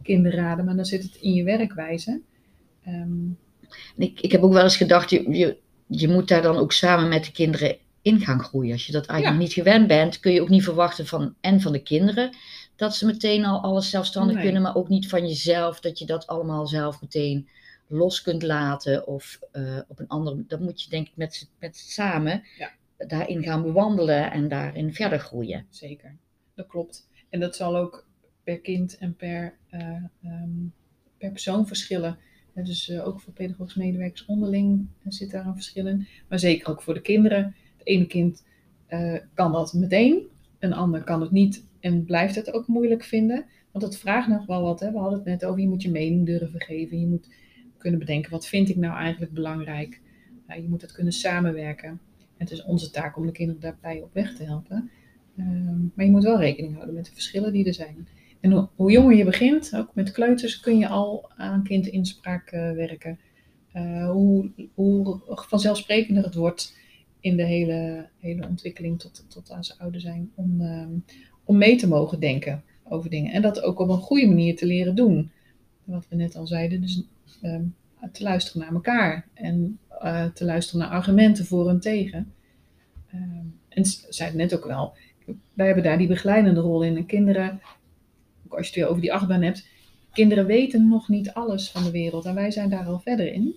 kinderraden, 0.03 0.65
maar 0.65 0.77
dan 0.77 0.85
zit 0.85 1.03
het 1.03 1.15
in 1.15 1.33
je 1.33 1.45
werkwijze. 1.45 2.21
Um, 2.89 3.39
ik, 3.97 4.21
ik 4.21 4.33
heb 4.33 4.43
ook 4.43 4.53
wel 4.53 4.63
eens 4.63 4.77
gedacht, 4.77 5.11
je, 5.11 5.31
je, 5.31 5.57
je 5.87 6.09
moet 6.09 6.29
daar 6.29 6.43
dan 6.43 6.57
ook 6.57 6.73
samen 6.73 7.09
met 7.09 7.25
de 7.25 7.33
kinderen 7.33 7.77
in 8.03 8.21
gaan 8.21 8.41
groeien. 8.41 8.73
Als 8.73 8.87
je 8.87 8.93
dat 8.93 9.07
eigenlijk 9.07 9.41
niet 9.41 9.53
gewend 9.53 9.87
bent, 9.87 10.21
kun 10.21 10.33
je 10.33 10.43
ook 10.43 10.49
niet 10.49 10.65
verwachten 10.65 11.07
van 11.07 11.35
en 11.41 11.61
van 11.61 11.73
de 11.73 11.83
kinderen 11.83 12.37
dat 12.77 12.97
ze 12.97 13.07
meteen 13.07 13.45
al 13.45 13.61
alles 13.61 13.91
zelfstandig 13.91 14.41
kunnen, 14.41 14.63
maar 14.63 14.77
ook 14.77 14.89
niet 14.89 15.09
van 15.09 15.27
jezelf 15.27 15.81
dat 15.81 15.99
je 15.99 16.07
dat 16.07 16.27
allemaal 16.27 16.67
zelf 16.67 17.01
meteen 17.01 17.49
los 17.87 18.23
kunt 18.23 18.43
laten 18.43 19.07
of 19.07 19.39
uh, 19.53 19.79
op 19.89 19.99
een 19.99 20.09
andere. 20.09 20.45
Dat 20.47 20.61
moet 20.61 20.83
je 20.83 20.91
denk 20.91 21.07
ik 21.07 21.17
met, 21.17 21.51
met 21.59 21.77
samen 21.77 22.43
ja. 22.59 22.71
daarin 23.07 23.43
gaan 23.43 23.63
bewandelen 23.63 24.31
en 24.31 24.49
daarin 24.49 24.95
verder 24.95 25.19
groeien. 25.19 25.67
Zeker, 25.71 26.17
dat 26.55 26.67
klopt. 26.67 27.09
En 27.31 27.41
dat 27.41 27.57
zal 27.57 27.77
ook 27.77 28.07
per 28.45 28.61
kind 28.61 28.99
en 28.99 29.17
per, 29.17 29.55
uh, 29.75 30.05
um, 30.25 30.73
per 31.19 31.31
persoon 31.31 31.67
verschillen. 31.67 32.19
dus 32.55 32.89
uh, 32.89 33.07
ook 33.07 33.21
voor 33.21 33.33
pedagogisch 33.33 33.75
medewerkers 33.75 34.25
onderling 34.25 34.87
zit 35.09 35.31
daar 35.31 35.47
een 35.47 35.55
verschil 35.55 35.87
in. 35.87 36.07
Maar 36.29 36.39
zeker 36.39 36.69
ook 36.69 36.83
voor 36.83 36.95
de 36.95 37.01
kinderen. 37.01 37.55
Het 37.77 37.87
ene 37.87 38.07
kind 38.07 38.45
kan 39.35 39.53
dat 39.53 39.73
meteen, 39.73 40.23
een 40.59 40.73
ander 40.73 41.03
kan 41.05 41.21
het 41.21 41.31
niet 41.31 41.65
en 41.81 42.05
blijft 42.05 42.35
het 42.35 42.53
ook 42.53 42.67
moeilijk 42.67 43.05
vinden. 43.05 43.45
Want 43.71 43.85
het 43.85 43.99
vraagt 43.99 44.29
nog 44.29 44.47
wel 44.47 44.63
wat. 44.63 44.81
Hè? 44.81 44.91
We 44.93 44.99
hadden 44.99 45.19
het 45.19 45.29
net 45.29 45.45
over, 45.45 45.61
je 45.61 45.69
moet 45.69 45.83
je 45.83 45.91
mening 45.91 46.27
durven 46.27 46.61
geven. 46.61 47.01
Je 47.01 47.07
moet 47.07 47.29
kunnen 47.79 47.99
bedenken, 47.99 48.31
wat 48.31 48.47
vind 48.47 48.69
ik 48.69 48.77
nou 48.77 48.97
eigenlijk 48.97 49.33
belangrijk? 49.33 50.01
je 50.47 50.69
moet 50.69 50.83
het 50.83 50.93
kunnen 50.93 51.13
samenwerken. 51.13 51.89
En 51.89 52.01
het 52.37 52.51
is 52.51 52.65
onze 52.65 52.91
taak 52.91 53.17
om 53.17 53.27
de 53.27 53.33
kinderen 53.33 53.61
daarbij 53.61 54.01
op 54.01 54.13
weg 54.13 54.37
te 54.37 54.45
helpen. 54.45 54.91
Ehm, 55.37 55.81
maar 55.95 56.05
je 56.05 56.11
moet 56.11 56.23
wel 56.23 56.39
rekening 56.39 56.75
houden 56.75 56.95
met 56.95 57.05
de 57.05 57.13
verschillen 57.13 57.53
die 57.53 57.67
er 57.67 57.75
zijn. 57.75 58.09
En 58.45 58.69
hoe, 58.75 58.93
jonger 58.93 59.17
je 59.17 59.25
begint, 59.25 59.77
ook 59.77 59.95
met 59.95 60.13
kleuters, 60.13 60.61
kun 60.61 60.79
je 60.79 60.89
al 60.89 61.31
aan 61.37 61.63
kindinspraak 61.63 62.53
uh, 62.53 62.73
werken. 62.73 63.19
Uh, 63.75 64.11
hoe, 64.11 64.51
hoe 64.75 65.21
vanzelfsprekender 65.27 66.25
het 66.25 66.35
wordt 66.35 66.77
in 67.21 67.37
de 67.37 67.43
hele, 67.45 68.09
hele 68.21 68.49
ontwikkeling 68.49 69.01
tot, 69.01 69.25
tot 69.29 69.51
aan 69.51 69.65
ze 69.65 69.79
ouder 69.79 70.01
zijn, 70.01 70.31
om, 70.35 70.61
uh, 70.61 70.87
om 71.45 71.59
mee 71.59 71.77
te 71.77 71.89
mogen 71.89 72.21
denken 72.21 72.63
over 72.83 73.11
dingen. 73.11 73.33
En 73.33 73.43
dat 73.43 73.63
ook 73.63 73.79
op 73.79 73.89
een 73.89 73.99
goede 73.99 74.27
manier 74.27 74.57
te 74.57 74.67
leren 74.67 74.95
doen. 74.95 75.31
Wat 75.85 76.07
we 76.09 76.17
net 76.17 76.37
al 76.37 76.47
zeiden, 76.47 76.81
dus 76.81 77.03
ehm, 77.43 77.65
te 78.13 78.23
luisteren 78.23 78.61
naar 78.61 78.75
elkaar 78.75 79.29
en 79.35 79.79
uh, 80.03 80.25
te 80.25 80.45
luisteren 80.45 80.81
naar 80.81 80.97
argumenten 80.97 81.45
voor 81.45 81.69
en 81.69 81.81
tegen. 81.81 82.33
Ehm, 83.11 83.47
en 83.69 83.85
zei 83.85 84.29
het 84.29 84.39
net 84.39 84.55
ook 84.55 84.65
wel, 84.65 84.97
wij 85.55 85.67
hebben 85.67 85.85
daar 85.85 85.99
die 85.99 86.09
begeleidende 86.09 86.61
rol 86.61 86.83
in. 86.83 86.97
En 86.97 87.07
kinderen 87.07 87.61
als 88.57 88.67
je 88.67 88.73
het 88.73 88.81
weer 88.81 88.89
over 88.89 89.03
die 89.03 89.13
achtbaan 89.13 89.43
hebt, 89.43 89.67
kinderen 90.13 90.47
weten 90.47 90.89
nog 90.89 91.09
niet 91.09 91.33
alles 91.33 91.71
van 91.71 91.85
de 91.85 91.91
wereld 91.91 92.25
en 92.25 92.35
wij 92.35 92.51
zijn 92.51 92.71
daar 92.71 92.87
al 92.87 92.99
verder 92.99 93.33
in. 93.33 93.57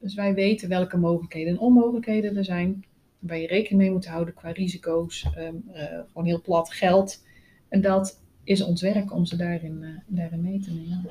Dus 0.00 0.14
wij 0.14 0.34
weten 0.34 0.68
welke 0.68 0.96
mogelijkheden 0.96 1.52
en 1.52 1.58
onmogelijkheden 1.58 2.36
er 2.36 2.44
zijn, 2.44 2.84
waar 3.18 3.38
je 3.38 3.46
rekening 3.46 3.82
mee 3.82 3.90
moet 3.90 4.06
houden 4.06 4.34
qua 4.34 4.50
risico's, 4.50 5.26
um, 5.38 5.64
uh, 5.74 5.82
gewoon 5.82 6.26
heel 6.26 6.40
plat 6.40 6.72
geld. 6.72 7.24
En 7.68 7.80
dat 7.80 8.20
is 8.44 8.62
ons 8.62 8.82
werk 8.82 9.14
om 9.14 9.26
ze 9.26 9.36
daarin, 9.36 9.78
uh, 9.82 9.88
daarin 10.06 10.42
mee 10.42 10.60
te 10.60 10.72
nemen. 10.72 11.10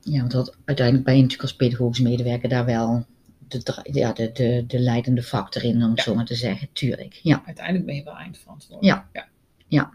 Ja, 0.00 0.18
want 0.18 0.32
dat, 0.32 0.56
uiteindelijk 0.64 1.06
ben 1.06 1.16
je 1.16 1.22
natuurlijk 1.22 1.48
als 1.48 1.58
pedagogisch 1.58 2.00
medewerker 2.00 2.48
daar 2.48 2.64
wel 2.64 3.06
de, 3.48 3.88
ja, 3.92 4.12
de, 4.12 4.32
de, 4.32 4.64
de 4.66 4.78
leidende 4.78 5.22
factor 5.22 5.64
in, 5.64 5.82
om 5.82 5.90
het 5.90 6.00
zo 6.00 6.14
maar 6.14 6.24
te 6.24 6.34
zeggen, 6.34 6.68
tuurlijk. 6.72 7.12
Ja. 7.22 7.42
Uiteindelijk 7.46 7.86
ben 7.86 7.94
je 7.94 8.04
wel 8.04 8.16
eindverantwoordelijk. 8.16 8.96
Ja. 8.96 9.08
ja. 9.12 9.28
ja. 9.66 9.90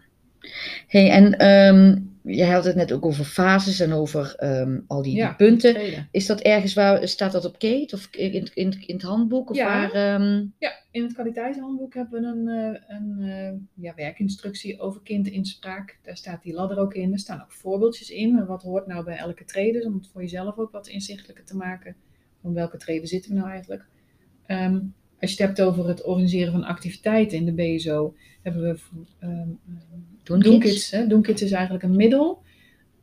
Hey, 0.88 1.10
en 1.10 1.48
um, 1.76 2.13
je 2.24 2.46
had 2.46 2.66
het 2.66 2.76
net 2.76 2.92
ook 2.92 3.06
over 3.06 3.26
fases 3.26 3.80
en 3.80 3.94
over 3.94 4.36
um, 4.44 4.84
al 4.88 5.02
die, 5.02 5.16
die 5.16 5.36
punten. 5.36 6.08
Is 6.12 6.26
dat 6.26 6.42
ergens 6.42 6.74
waar, 6.74 7.08
staat 7.08 7.32
dat 7.32 7.46
op 7.46 7.60
Kate 7.60 7.96
of 7.96 8.08
in, 8.12 8.50
in, 8.54 8.84
in 8.86 8.96
het 8.96 9.02
handboek? 9.02 9.50
Of 9.50 9.56
ja. 9.56 9.66
Waar, 9.66 10.22
um... 10.22 10.54
ja, 10.58 10.72
in 10.92 11.04
het 11.04 11.14
kwaliteitshandboek 11.14 11.94
hebben 11.94 12.22
we 12.22 12.28
een, 12.28 12.48
uh, 12.48 12.98
een 12.98 13.18
uh, 13.20 13.84
ja, 13.86 13.94
werkinstructie 13.96 14.80
over 14.80 15.02
kindinspraak. 15.02 16.00
Daar 16.04 16.18
staat 16.18 16.44
die 16.44 16.54
ladder 16.54 16.78
ook 16.78 16.94
in. 16.94 17.12
Er 17.12 17.20
staan 17.20 17.42
ook 17.42 17.52
voorbeeldjes 17.52 18.10
in. 18.10 18.46
Wat 18.46 18.64
hoort 18.64 18.88
nou 18.88 19.04
bij 19.04 19.18
elke 19.18 19.46
trede? 19.46 19.86
Om 19.86 19.94
het 19.94 20.08
voor 20.08 20.22
jezelf 20.22 20.58
ook 20.58 20.72
wat 20.72 20.88
inzichtelijker 20.88 21.46
te 21.46 21.56
maken. 21.56 21.96
Van 22.42 22.54
welke 22.54 22.78
treden 22.78 23.08
zitten 23.08 23.32
we 23.32 23.38
nou 23.38 23.50
eigenlijk? 23.50 23.86
Um, 24.48 24.94
als 25.20 25.34
je 25.34 25.44
het 25.44 25.48
hebt 25.48 25.70
over 25.70 25.88
het 25.88 26.04
organiseren 26.04 26.52
van 26.52 26.64
activiteiten 26.64 27.38
in 27.38 27.46
de 27.46 27.54
BSO, 27.54 28.16
hebben 28.42 28.62
we 28.62 28.80
um, 29.20 29.60
Doenkids. 30.24 30.90
Doenkids 31.08 31.42
is 31.42 31.52
eigenlijk 31.52 31.84
een 31.84 31.96
middel, 31.96 32.42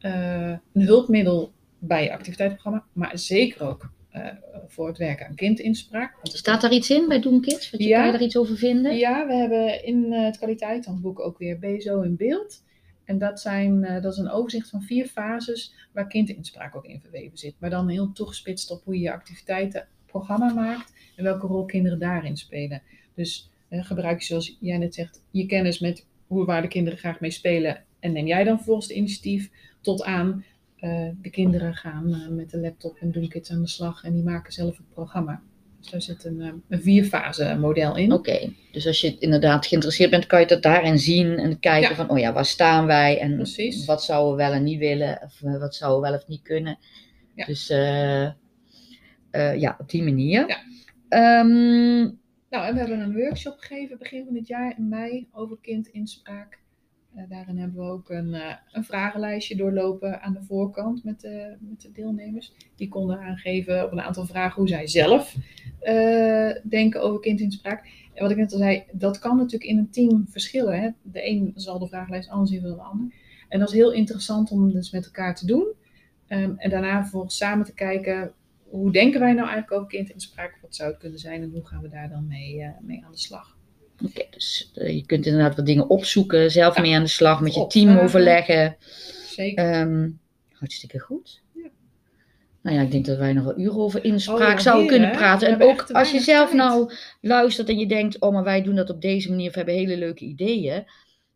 uh, 0.00 0.56
een 0.72 0.82
hulpmiddel 0.82 1.52
bij 1.78 2.04
je 2.04 2.12
activiteitsprogramma, 2.12 2.84
maar 2.92 3.18
zeker 3.18 3.66
ook 3.66 3.90
uh, 4.14 4.26
voor 4.66 4.86
het 4.86 4.98
werken 4.98 5.26
aan 5.26 5.34
kindinspraak. 5.34 6.14
Staat 6.22 6.60
daar 6.60 6.72
iets 6.72 6.90
in 6.90 7.08
bij 7.08 7.20
Doenkids? 7.20 7.70
Wat 7.70 7.80
je, 7.80 7.88
ja, 7.88 7.96
kan 7.96 8.06
je 8.06 8.12
daar 8.12 8.22
iets 8.22 8.36
over 8.36 8.56
vinden? 8.56 8.96
Ja, 8.96 9.26
we 9.26 9.34
hebben 9.34 9.84
in 9.84 10.12
uh, 10.12 10.24
het 10.24 10.36
kwaliteitshandboek 10.36 11.20
ook 11.20 11.38
weer 11.38 11.58
BSO 11.58 12.00
in 12.00 12.16
beeld. 12.16 12.62
En 13.04 13.18
dat, 13.18 13.40
zijn, 13.40 13.80
dat 14.02 14.12
is 14.12 14.18
een 14.18 14.30
overzicht 14.30 14.70
van 14.70 14.82
vier 14.82 15.06
fases 15.06 15.74
waar 15.92 16.06
kindinspraak 16.06 16.76
ook 16.76 16.84
in 16.84 17.00
verweven 17.00 17.38
zit. 17.38 17.54
Maar 17.58 17.70
dan 17.70 17.88
heel 17.88 18.12
toegespitst 18.12 18.70
op 18.70 18.84
hoe 18.84 18.94
je 18.94 19.00
je 19.00 19.12
activiteiten 19.12 19.88
programma 20.06 20.52
maakt 20.52 20.92
en 21.16 21.24
welke 21.24 21.46
rol 21.46 21.64
kinderen 21.64 21.98
daarin 21.98 22.36
spelen. 22.36 22.82
Dus 23.14 23.50
uh, 23.70 23.84
gebruik 23.84 24.20
je, 24.20 24.26
zoals 24.26 24.56
jij 24.60 24.78
net 24.78 24.94
zegt, 24.94 25.22
je 25.30 25.46
kennis 25.46 25.78
met 25.78 26.06
hoe 26.30 26.44
waar 26.44 26.62
de 26.62 26.68
kinderen 26.68 26.98
graag 26.98 27.20
mee 27.20 27.30
spelen 27.30 27.84
en 28.00 28.12
neem 28.12 28.26
jij 28.26 28.44
dan 28.44 28.56
vervolgens 28.56 28.86
de 28.86 28.94
initiatief 28.94 29.50
tot 29.80 30.02
aan 30.02 30.44
uh, 30.80 31.08
de 31.22 31.30
kinderen 31.30 31.74
gaan 31.74 32.34
met 32.34 32.50
de 32.50 32.58
laptop 32.58 32.96
en 33.00 33.10
doen 33.10 33.28
kids 33.28 33.50
aan 33.50 33.60
de 33.60 33.68
slag 33.68 34.04
en 34.04 34.14
die 34.14 34.22
maken 34.22 34.52
zelf 34.52 34.76
het 34.76 34.88
programma. 34.94 35.42
Dus 35.80 35.90
daar 35.90 36.02
zit 36.02 36.24
een, 36.24 36.62
een 36.68 36.82
vierfase 36.82 37.56
model 37.60 37.96
in. 37.96 38.12
Oké, 38.12 38.52
dus 38.72 38.86
als 38.86 39.00
je 39.00 39.18
inderdaad 39.18 39.66
geïnteresseerd 39.66 40.10
bent, 40.10 40.26
kan 40.26 40.40
je 40.40 40.46
dat 40.46 40.62
daarin 40.62 40.98
zien 40.98 41.38
en 41.38 41.58
kijken 41.58 41.96
van, 41.96 42.10
oh 42.10 42.18
ja, 42.18 42.32
waar 42.32 42.44
staan 42.44 42.86
wij 42.86 43.18
en 43.20 43.36
Precies. 43.36 43.84
wat 43.84 44.04
zouden 44.04 44.36
we 44.36 44.42
wel 44.42 44.52
en 44.52 44.64
niet 44.64 44.78
willen 44.78 45.20
of 45.22 45.40
wat 45.40 45.74
zouden 45.74 46.02
we 46.02 46.08
wel 46.08 46.18
of 46.18 46.28
niet 46.28 46.42
kunnen. 46.42 46.78
Ja. 47.34 47.44
Dus 47.44 47.70
uh, 47.70 48.30
ja, 49.60 49.76
op 49.78 49.90
die 49.90 50.02
manier. 50.02 50.56
Ja. 51.08 51.40
Um, 51.40 52.19
nou, 52.50 52.66
en 52.66 52.72
we 52.72 52.78
hebben 52.78 53.00
een 53.00 53.14
workshop 53.14 53.58
gegeven 53.58 53.98
begin 53.98 54.24
van 54.24 54.34
dit 54.34 54.46
jaar 54.46 54.78
in 54.78 54.88
mei 54.88 55.28
over 55.32 55.58
kindinspraak. 55.60 56.58
Uh, 57.16 57.22
daarin 57.28 57.58
hebben 57.58 57.84
we 57.84 57.90
ook 57.90 58.10
een, 58.10 58.28
uh, 58.28 58.54
een 58.72 58.84
vragenlijstje 58.84 59.56
doorlopen 59.56 60.22
aan 60.22 60.32
de 60.32 60.42
voorkant 60.42 61.04
met 61.04 61.20
de, 61.20 61.56
met 61.60 61.80
de 61.80 61.92
deelnemers. 61.92 62.52
Die 62.76 62.88
konden 62.88 63.20
aangeven 63.20 63.84
op 63.84 63.92
een 63.92 64.00
aantal 64.00 64.26
vragen 64.26 64.56
hoe 64.56 64.68
zij 64.68 64.86
zelf 64.86 65.36
uh, 65.82 66.50
denken 66.68 67.02
over 67.02 67.20
kindinspraak. 67.20 67.84
En 68.14 68.22
wat 68.22 68.30
ik 68.30 68.36
net 68.36 68.52
al 68.52 68.58
zei, 68.58 68.84
dat 68.92 69.18
kan 69.18 69.36
natuurlijk 69.36 69.70
in 69.70 69.78
een 69.78 69.90
team 69.90 70.26
verschillen. 70.28 70.80
Hè? 70.80 70.90
De 71.02 71.28
een 71.28 71.52
zal 71.54 71.78
de 71.78 71.88
vragenlijst 71.88 72.28
anders 72.28 72.50
zien 72.50 72.62
dan 72.62 72.72
de 72.72 72.82
ander. 72.82 73.14
En 73.48 73.58
dat 73.58 73.68
is 73.68 73.74
heel 73.74 73.92
interessant 73.92 74.50
om 74.50 74.72
dus 74.72 74.90
met 74.90 75.04
elkaar 75.04 75.34
te 75.34 75.46
doen. 75.46 75.66
Um, 76.28 76.54
en 76.56 76.70
daarna 76.70 77.00
vervolgens 77.00 77.36
samen 77.36 77.64
te 77.64 77.74
kijken 77.74 78.32
hoe 78.70 78.92
denken 78.92 79.20
wij 79.20 79.32
nou 79.32 79.48
eigenlijk 79.48 79.72
over 79.72 79.88
kindinspraak? 79.88 80.58
Wat 80.62 80.74
zou 80.74 80.90
het 80.90 80.98
kunnen 80.98 81.18
zijn 81.18 81.42
en 81.42 81.50
hoe 81.50 81.66
gaan 81.66 81.82
we 81.82 81.88
daar 81.88 82.08
dan 82.08 82.26
mee, 82.26 82.54
uh, 82.54 82.68
mee 82.80 83.04
aan 83.04 83.12
de 83.12 83.18
slag? 83.18 83.56
Oké, 84.04 84.26
dus 84.30 84.70
uh, 84.74 84.94
je 84.94 85.06
kunt 85.06 85.26
inderdaad 85.26 85.56
wat 85.56 85.66
dingen 85.66 85.88
opzoeken, 85.88 86.50
zelf 86.50 86.80
mee 86.80 86.94
aan 86.94 87.02
de 87.02 87.08
slag, 87.08 87.40
met 87.40 87.54
je 87.54 87.66
team 87.66 87.98
overleggen. 87.98 88.76
Zeker. 89.26 89.80
Um, 89.80 90.20
hartstikke 90.52 90.98
goed. 90.98 91.42
Ja. 91.54 91.68
Nou 92.62 92.76
ja, 92.76 92.82
ik 92.82 92.90
denk 92.90 93.06
dat 93.06 93.18
wij 93.18 93.32
nog 93.32 93.44
wel 93.44 93.58
uren 93.58 93.78
over 93.78 94.04
inspraak 94.04 94.40
oh, 94.40 94.48
ja, 94.48 94.58
zouden 94.58 94.86
kunnen 94.86 95.10
praten. 95.10 95.48
En 95.48 95.62
ook 95.62 95.90
als 95.90 96.10
je 96.10 96.20
zelf 96.20 96.52
nou 96.52 96.92
luistert 97.20 97.68
en 97.68 97.78
je 97.78 97.86
denkt, 97.86 98.20
oh 98.20 98.32
maar 98.32 98.44
wij 98.44 98.62
doen 98.62 98.74
dat 98.74 98.90
op 98.90 99.00
deze 99.00 99.30
manier, 99.30 99.48
of 99.48 99.54
hebben 99.54 99.74
hele 99.74 99.96
leuke 99.96 100.24
ideeën 100.24 100.84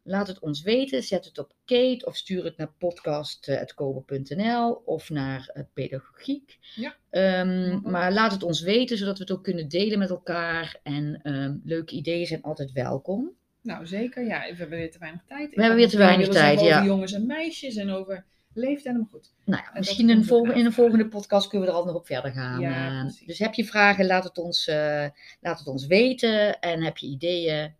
Laat 0.06 0.26
het 0.26 0.38
ons 0.38 0.62
weten. 0.62 1.02
Zet 1.02 1.24
het 1.24 1.38
op 1.38 1.52
Kate 1.64 2.06
of 2.06 2.16
stuur 2.16 2.44
het 2.44 2.56
naar 2.56 2.72
podcast.kober.nl 2.78 4.82
of 4.84 5.10
naar 5.10 5.50
uh, 5.54 5.62
pedagogiek. 5.72 6.58
Ja. 6.74 6.94
Um, 7.40 7.80
maar 7.82 8.12
laat 8.12 8.32
het 8.32 8.42
ons 8.42 8.60
weten, 8.60 8.98
zodat 8.98 9.18
we 9.18 9.22
het 9.22 9.32
ook 9.32 9.44
kunnen 9.44 9.68
delen 9.68 9.98
met 9.98 10.10
elkaar. 10.10 10.80
En 10.82 11.20
um, 11.22 11.60
leuke 11.64 11.94
ideeën 11.94 12.26
zijn 12.26 12.42
altijd 12.42 12.72
welkom. 12.72 13.30
Nou, 13.62 13.86
zeker. 13.86 14.24
Ja, 14.24 14.40
we 14.40 14.56
hebben 14.56 14.78
weer 14.78 14.90
te 14.90 14.98
weinig 14.98 15.22
tijd. 15.26 15.54
We 15.54 15.60
hebben 15.60 15.78
weer 15.78 15.88
te 15.88 15.96
weinig 15.96 16.28
tijd, 16.28 16.60
ja. 16.60 16.74
Over 16.74 16.86
jongens 16.86 17.12
en 17.12 17.26
meisjes 17.26 17.76
en 17.76 17.90
over 17.90 18.24
leeftijd, 18.54 18.96
maar 18.96 19.06
goed. 19.10 19.32
Nou 19.44 19.62
ja, 19.62 19.70
misschien 19.78 20.10
in, 20.10 20.16
een 20.64 20.72
volgende 20.72 21.08
podcast 21.08 21.48
kunnen 21.48 21.68
we 21.68 21.74
er 21.74 21.80
al 21.80 21.86
nog 21.86 21.94
op 21.94 22.06
verder 22.06 22.32
gaan. 22.32 22.60
Ja, 22.60 23.04
uh, 23.04 23.10
dus 23.26 23.38
heb 23.38 23.54
je 23.54 23.64
vragen, 23.64 24.06
laat 24.06 24.24
het, 24.24 24.38
ons, 24.38 24.68
uh, 24.68 25.06
laat 25.40 25.58
het 25.58 25.66
ons 25.66 25.86
weten. 25.86 26.60
En 26.60 26.82
heb 26.82 26.98
je 26.98 27.06
ideeën, 27.06 27.74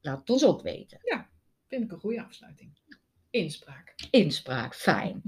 laat 0.00 0.18
het 0.18 0.30
ons 0.30 0.44
ook 0.44 0.62
weten. 0.62 0.98
Ja, 1.02 1.28
Vind 1.74 1.86
ik 1.86 1.92
een 1.92 2.00
goede 2.00 2.22
afsluiting. 2.22 2.70
Inspraak. 3.30 3.94
Inspraak, 4.10 4.74
fijn. 4.74 5.22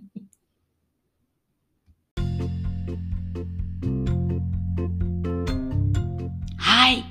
Hi, 6.56 7.02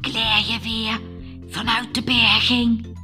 Claire 0.00 0.60
weer 0.62 1.00
vanuit 1.46 1.94
de 1.94 2.02
berging. 2.02 2.98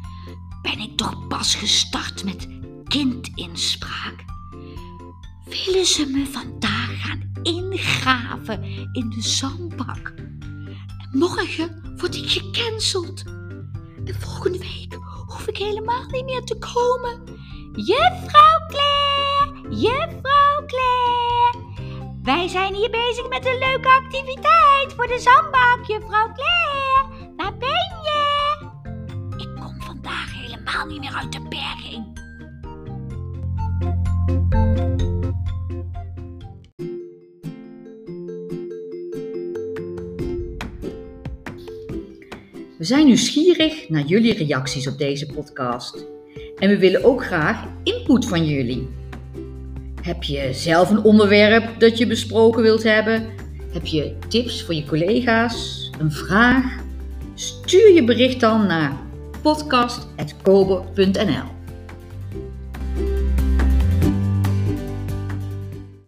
Ben 0.63 0.79
ik 0.79 0.97
toch 0.97 1.27
pas 1.29 1.55
gestart 1.55 2.25
met 2.25 2.49
kindinspraak? 2.85 4.25
Willen 5.45 5.87
ze 5.87 6.07
me 6.07 6.27
vandaag 6.27 7.01
gaan 7.03 7.31
ingraven 7.43 8.63
in 8.93 9.11
de 9.11 9.23
zandbak? 9.23 10.15
morgen 11.13 11.97
word 11.97 12.17
ik 12.17 12.31
gecanceld. 12.31 13.23
En 14.05 14.15
volgende 14.15 14.59
week 14.59 15.12
hoef 15.33 15.47
ik 15.49 15.57
helemaal 15.57 16.05
niet 16.11 16.25
meer 16.25 16.45
te 16.45 16.59
komen. 16.59 17.23
Juffrouw 17.75 18.67
Claire, 18.69 19.77
juffrouw 19.77 20.67
Claire. 20.67 21.59
Wij 22.23 22.49
zijn 22.49 22.75
hier 22.75 22.91
bezig 22.91 23.29
met 23.29 23.47
een 23.47 23.59
leuke 23.59 23.89
activiteit 23.89 24.93
voor 24.97 25.07
de 25.07 25.19
zandbak, 25.19 25.79
juffrouw 25.87 26.33
Claire. 26.33 27.33
Waar 27.37 27.57
ben 27.57 27.69
je? 28.03 28.57
Ik 29.37 29.61
kom 29.61 29.81
vandaag 29.81 30.33
helemaal 30.33 30.87
niet 30.87 31.01
meer 31.01 31.15
uit 31.15 31.33
de 31.33 31.49
berging. 31.49 32.12
We 42.83 42.89
zijn 42.89 43.07
nieuwsgierig 43.07 43.89
naar 43.89 44.05
jullie 44.05 44.35
reacties 44.35 44.87
op 44.87 44.99
deze 44.99 45.27
podcast. 45.27 46.07
En 46.59 46.69
we 46.69 46.79
willen 46.79 47.05
ook 47.05 47.25
graag 47.25 47.67
input 47.83 48.29
van 48.29 48.47
jullie. 48.47 48.89
Heb 50.01 50.23
je 50.23 50.49
zelf 50.53 50.91
een 50.91 51.03
onderwerp 51.03 51.81
dat 51.81 51.99
je 51.99 52.07
besproken 52.07 52.63
wilt 52.63 52.83
hebben? 52.83 53.27
Heb 53.73 53.87
je 53.87 54.17
tips 54.29 54.63
voor 54.63 54.75
je 54.75 54.85
collega's? 54.85 55.91
Een 55.99 56.13
vraag? 56.13 56.65
Stuur 57.35 57.93
je 57.93 58.05
bericht 58.05 58.41
dan 58.41 58.67
naar 58.67 58.97
podcast.kobe.nl 59.43 61.62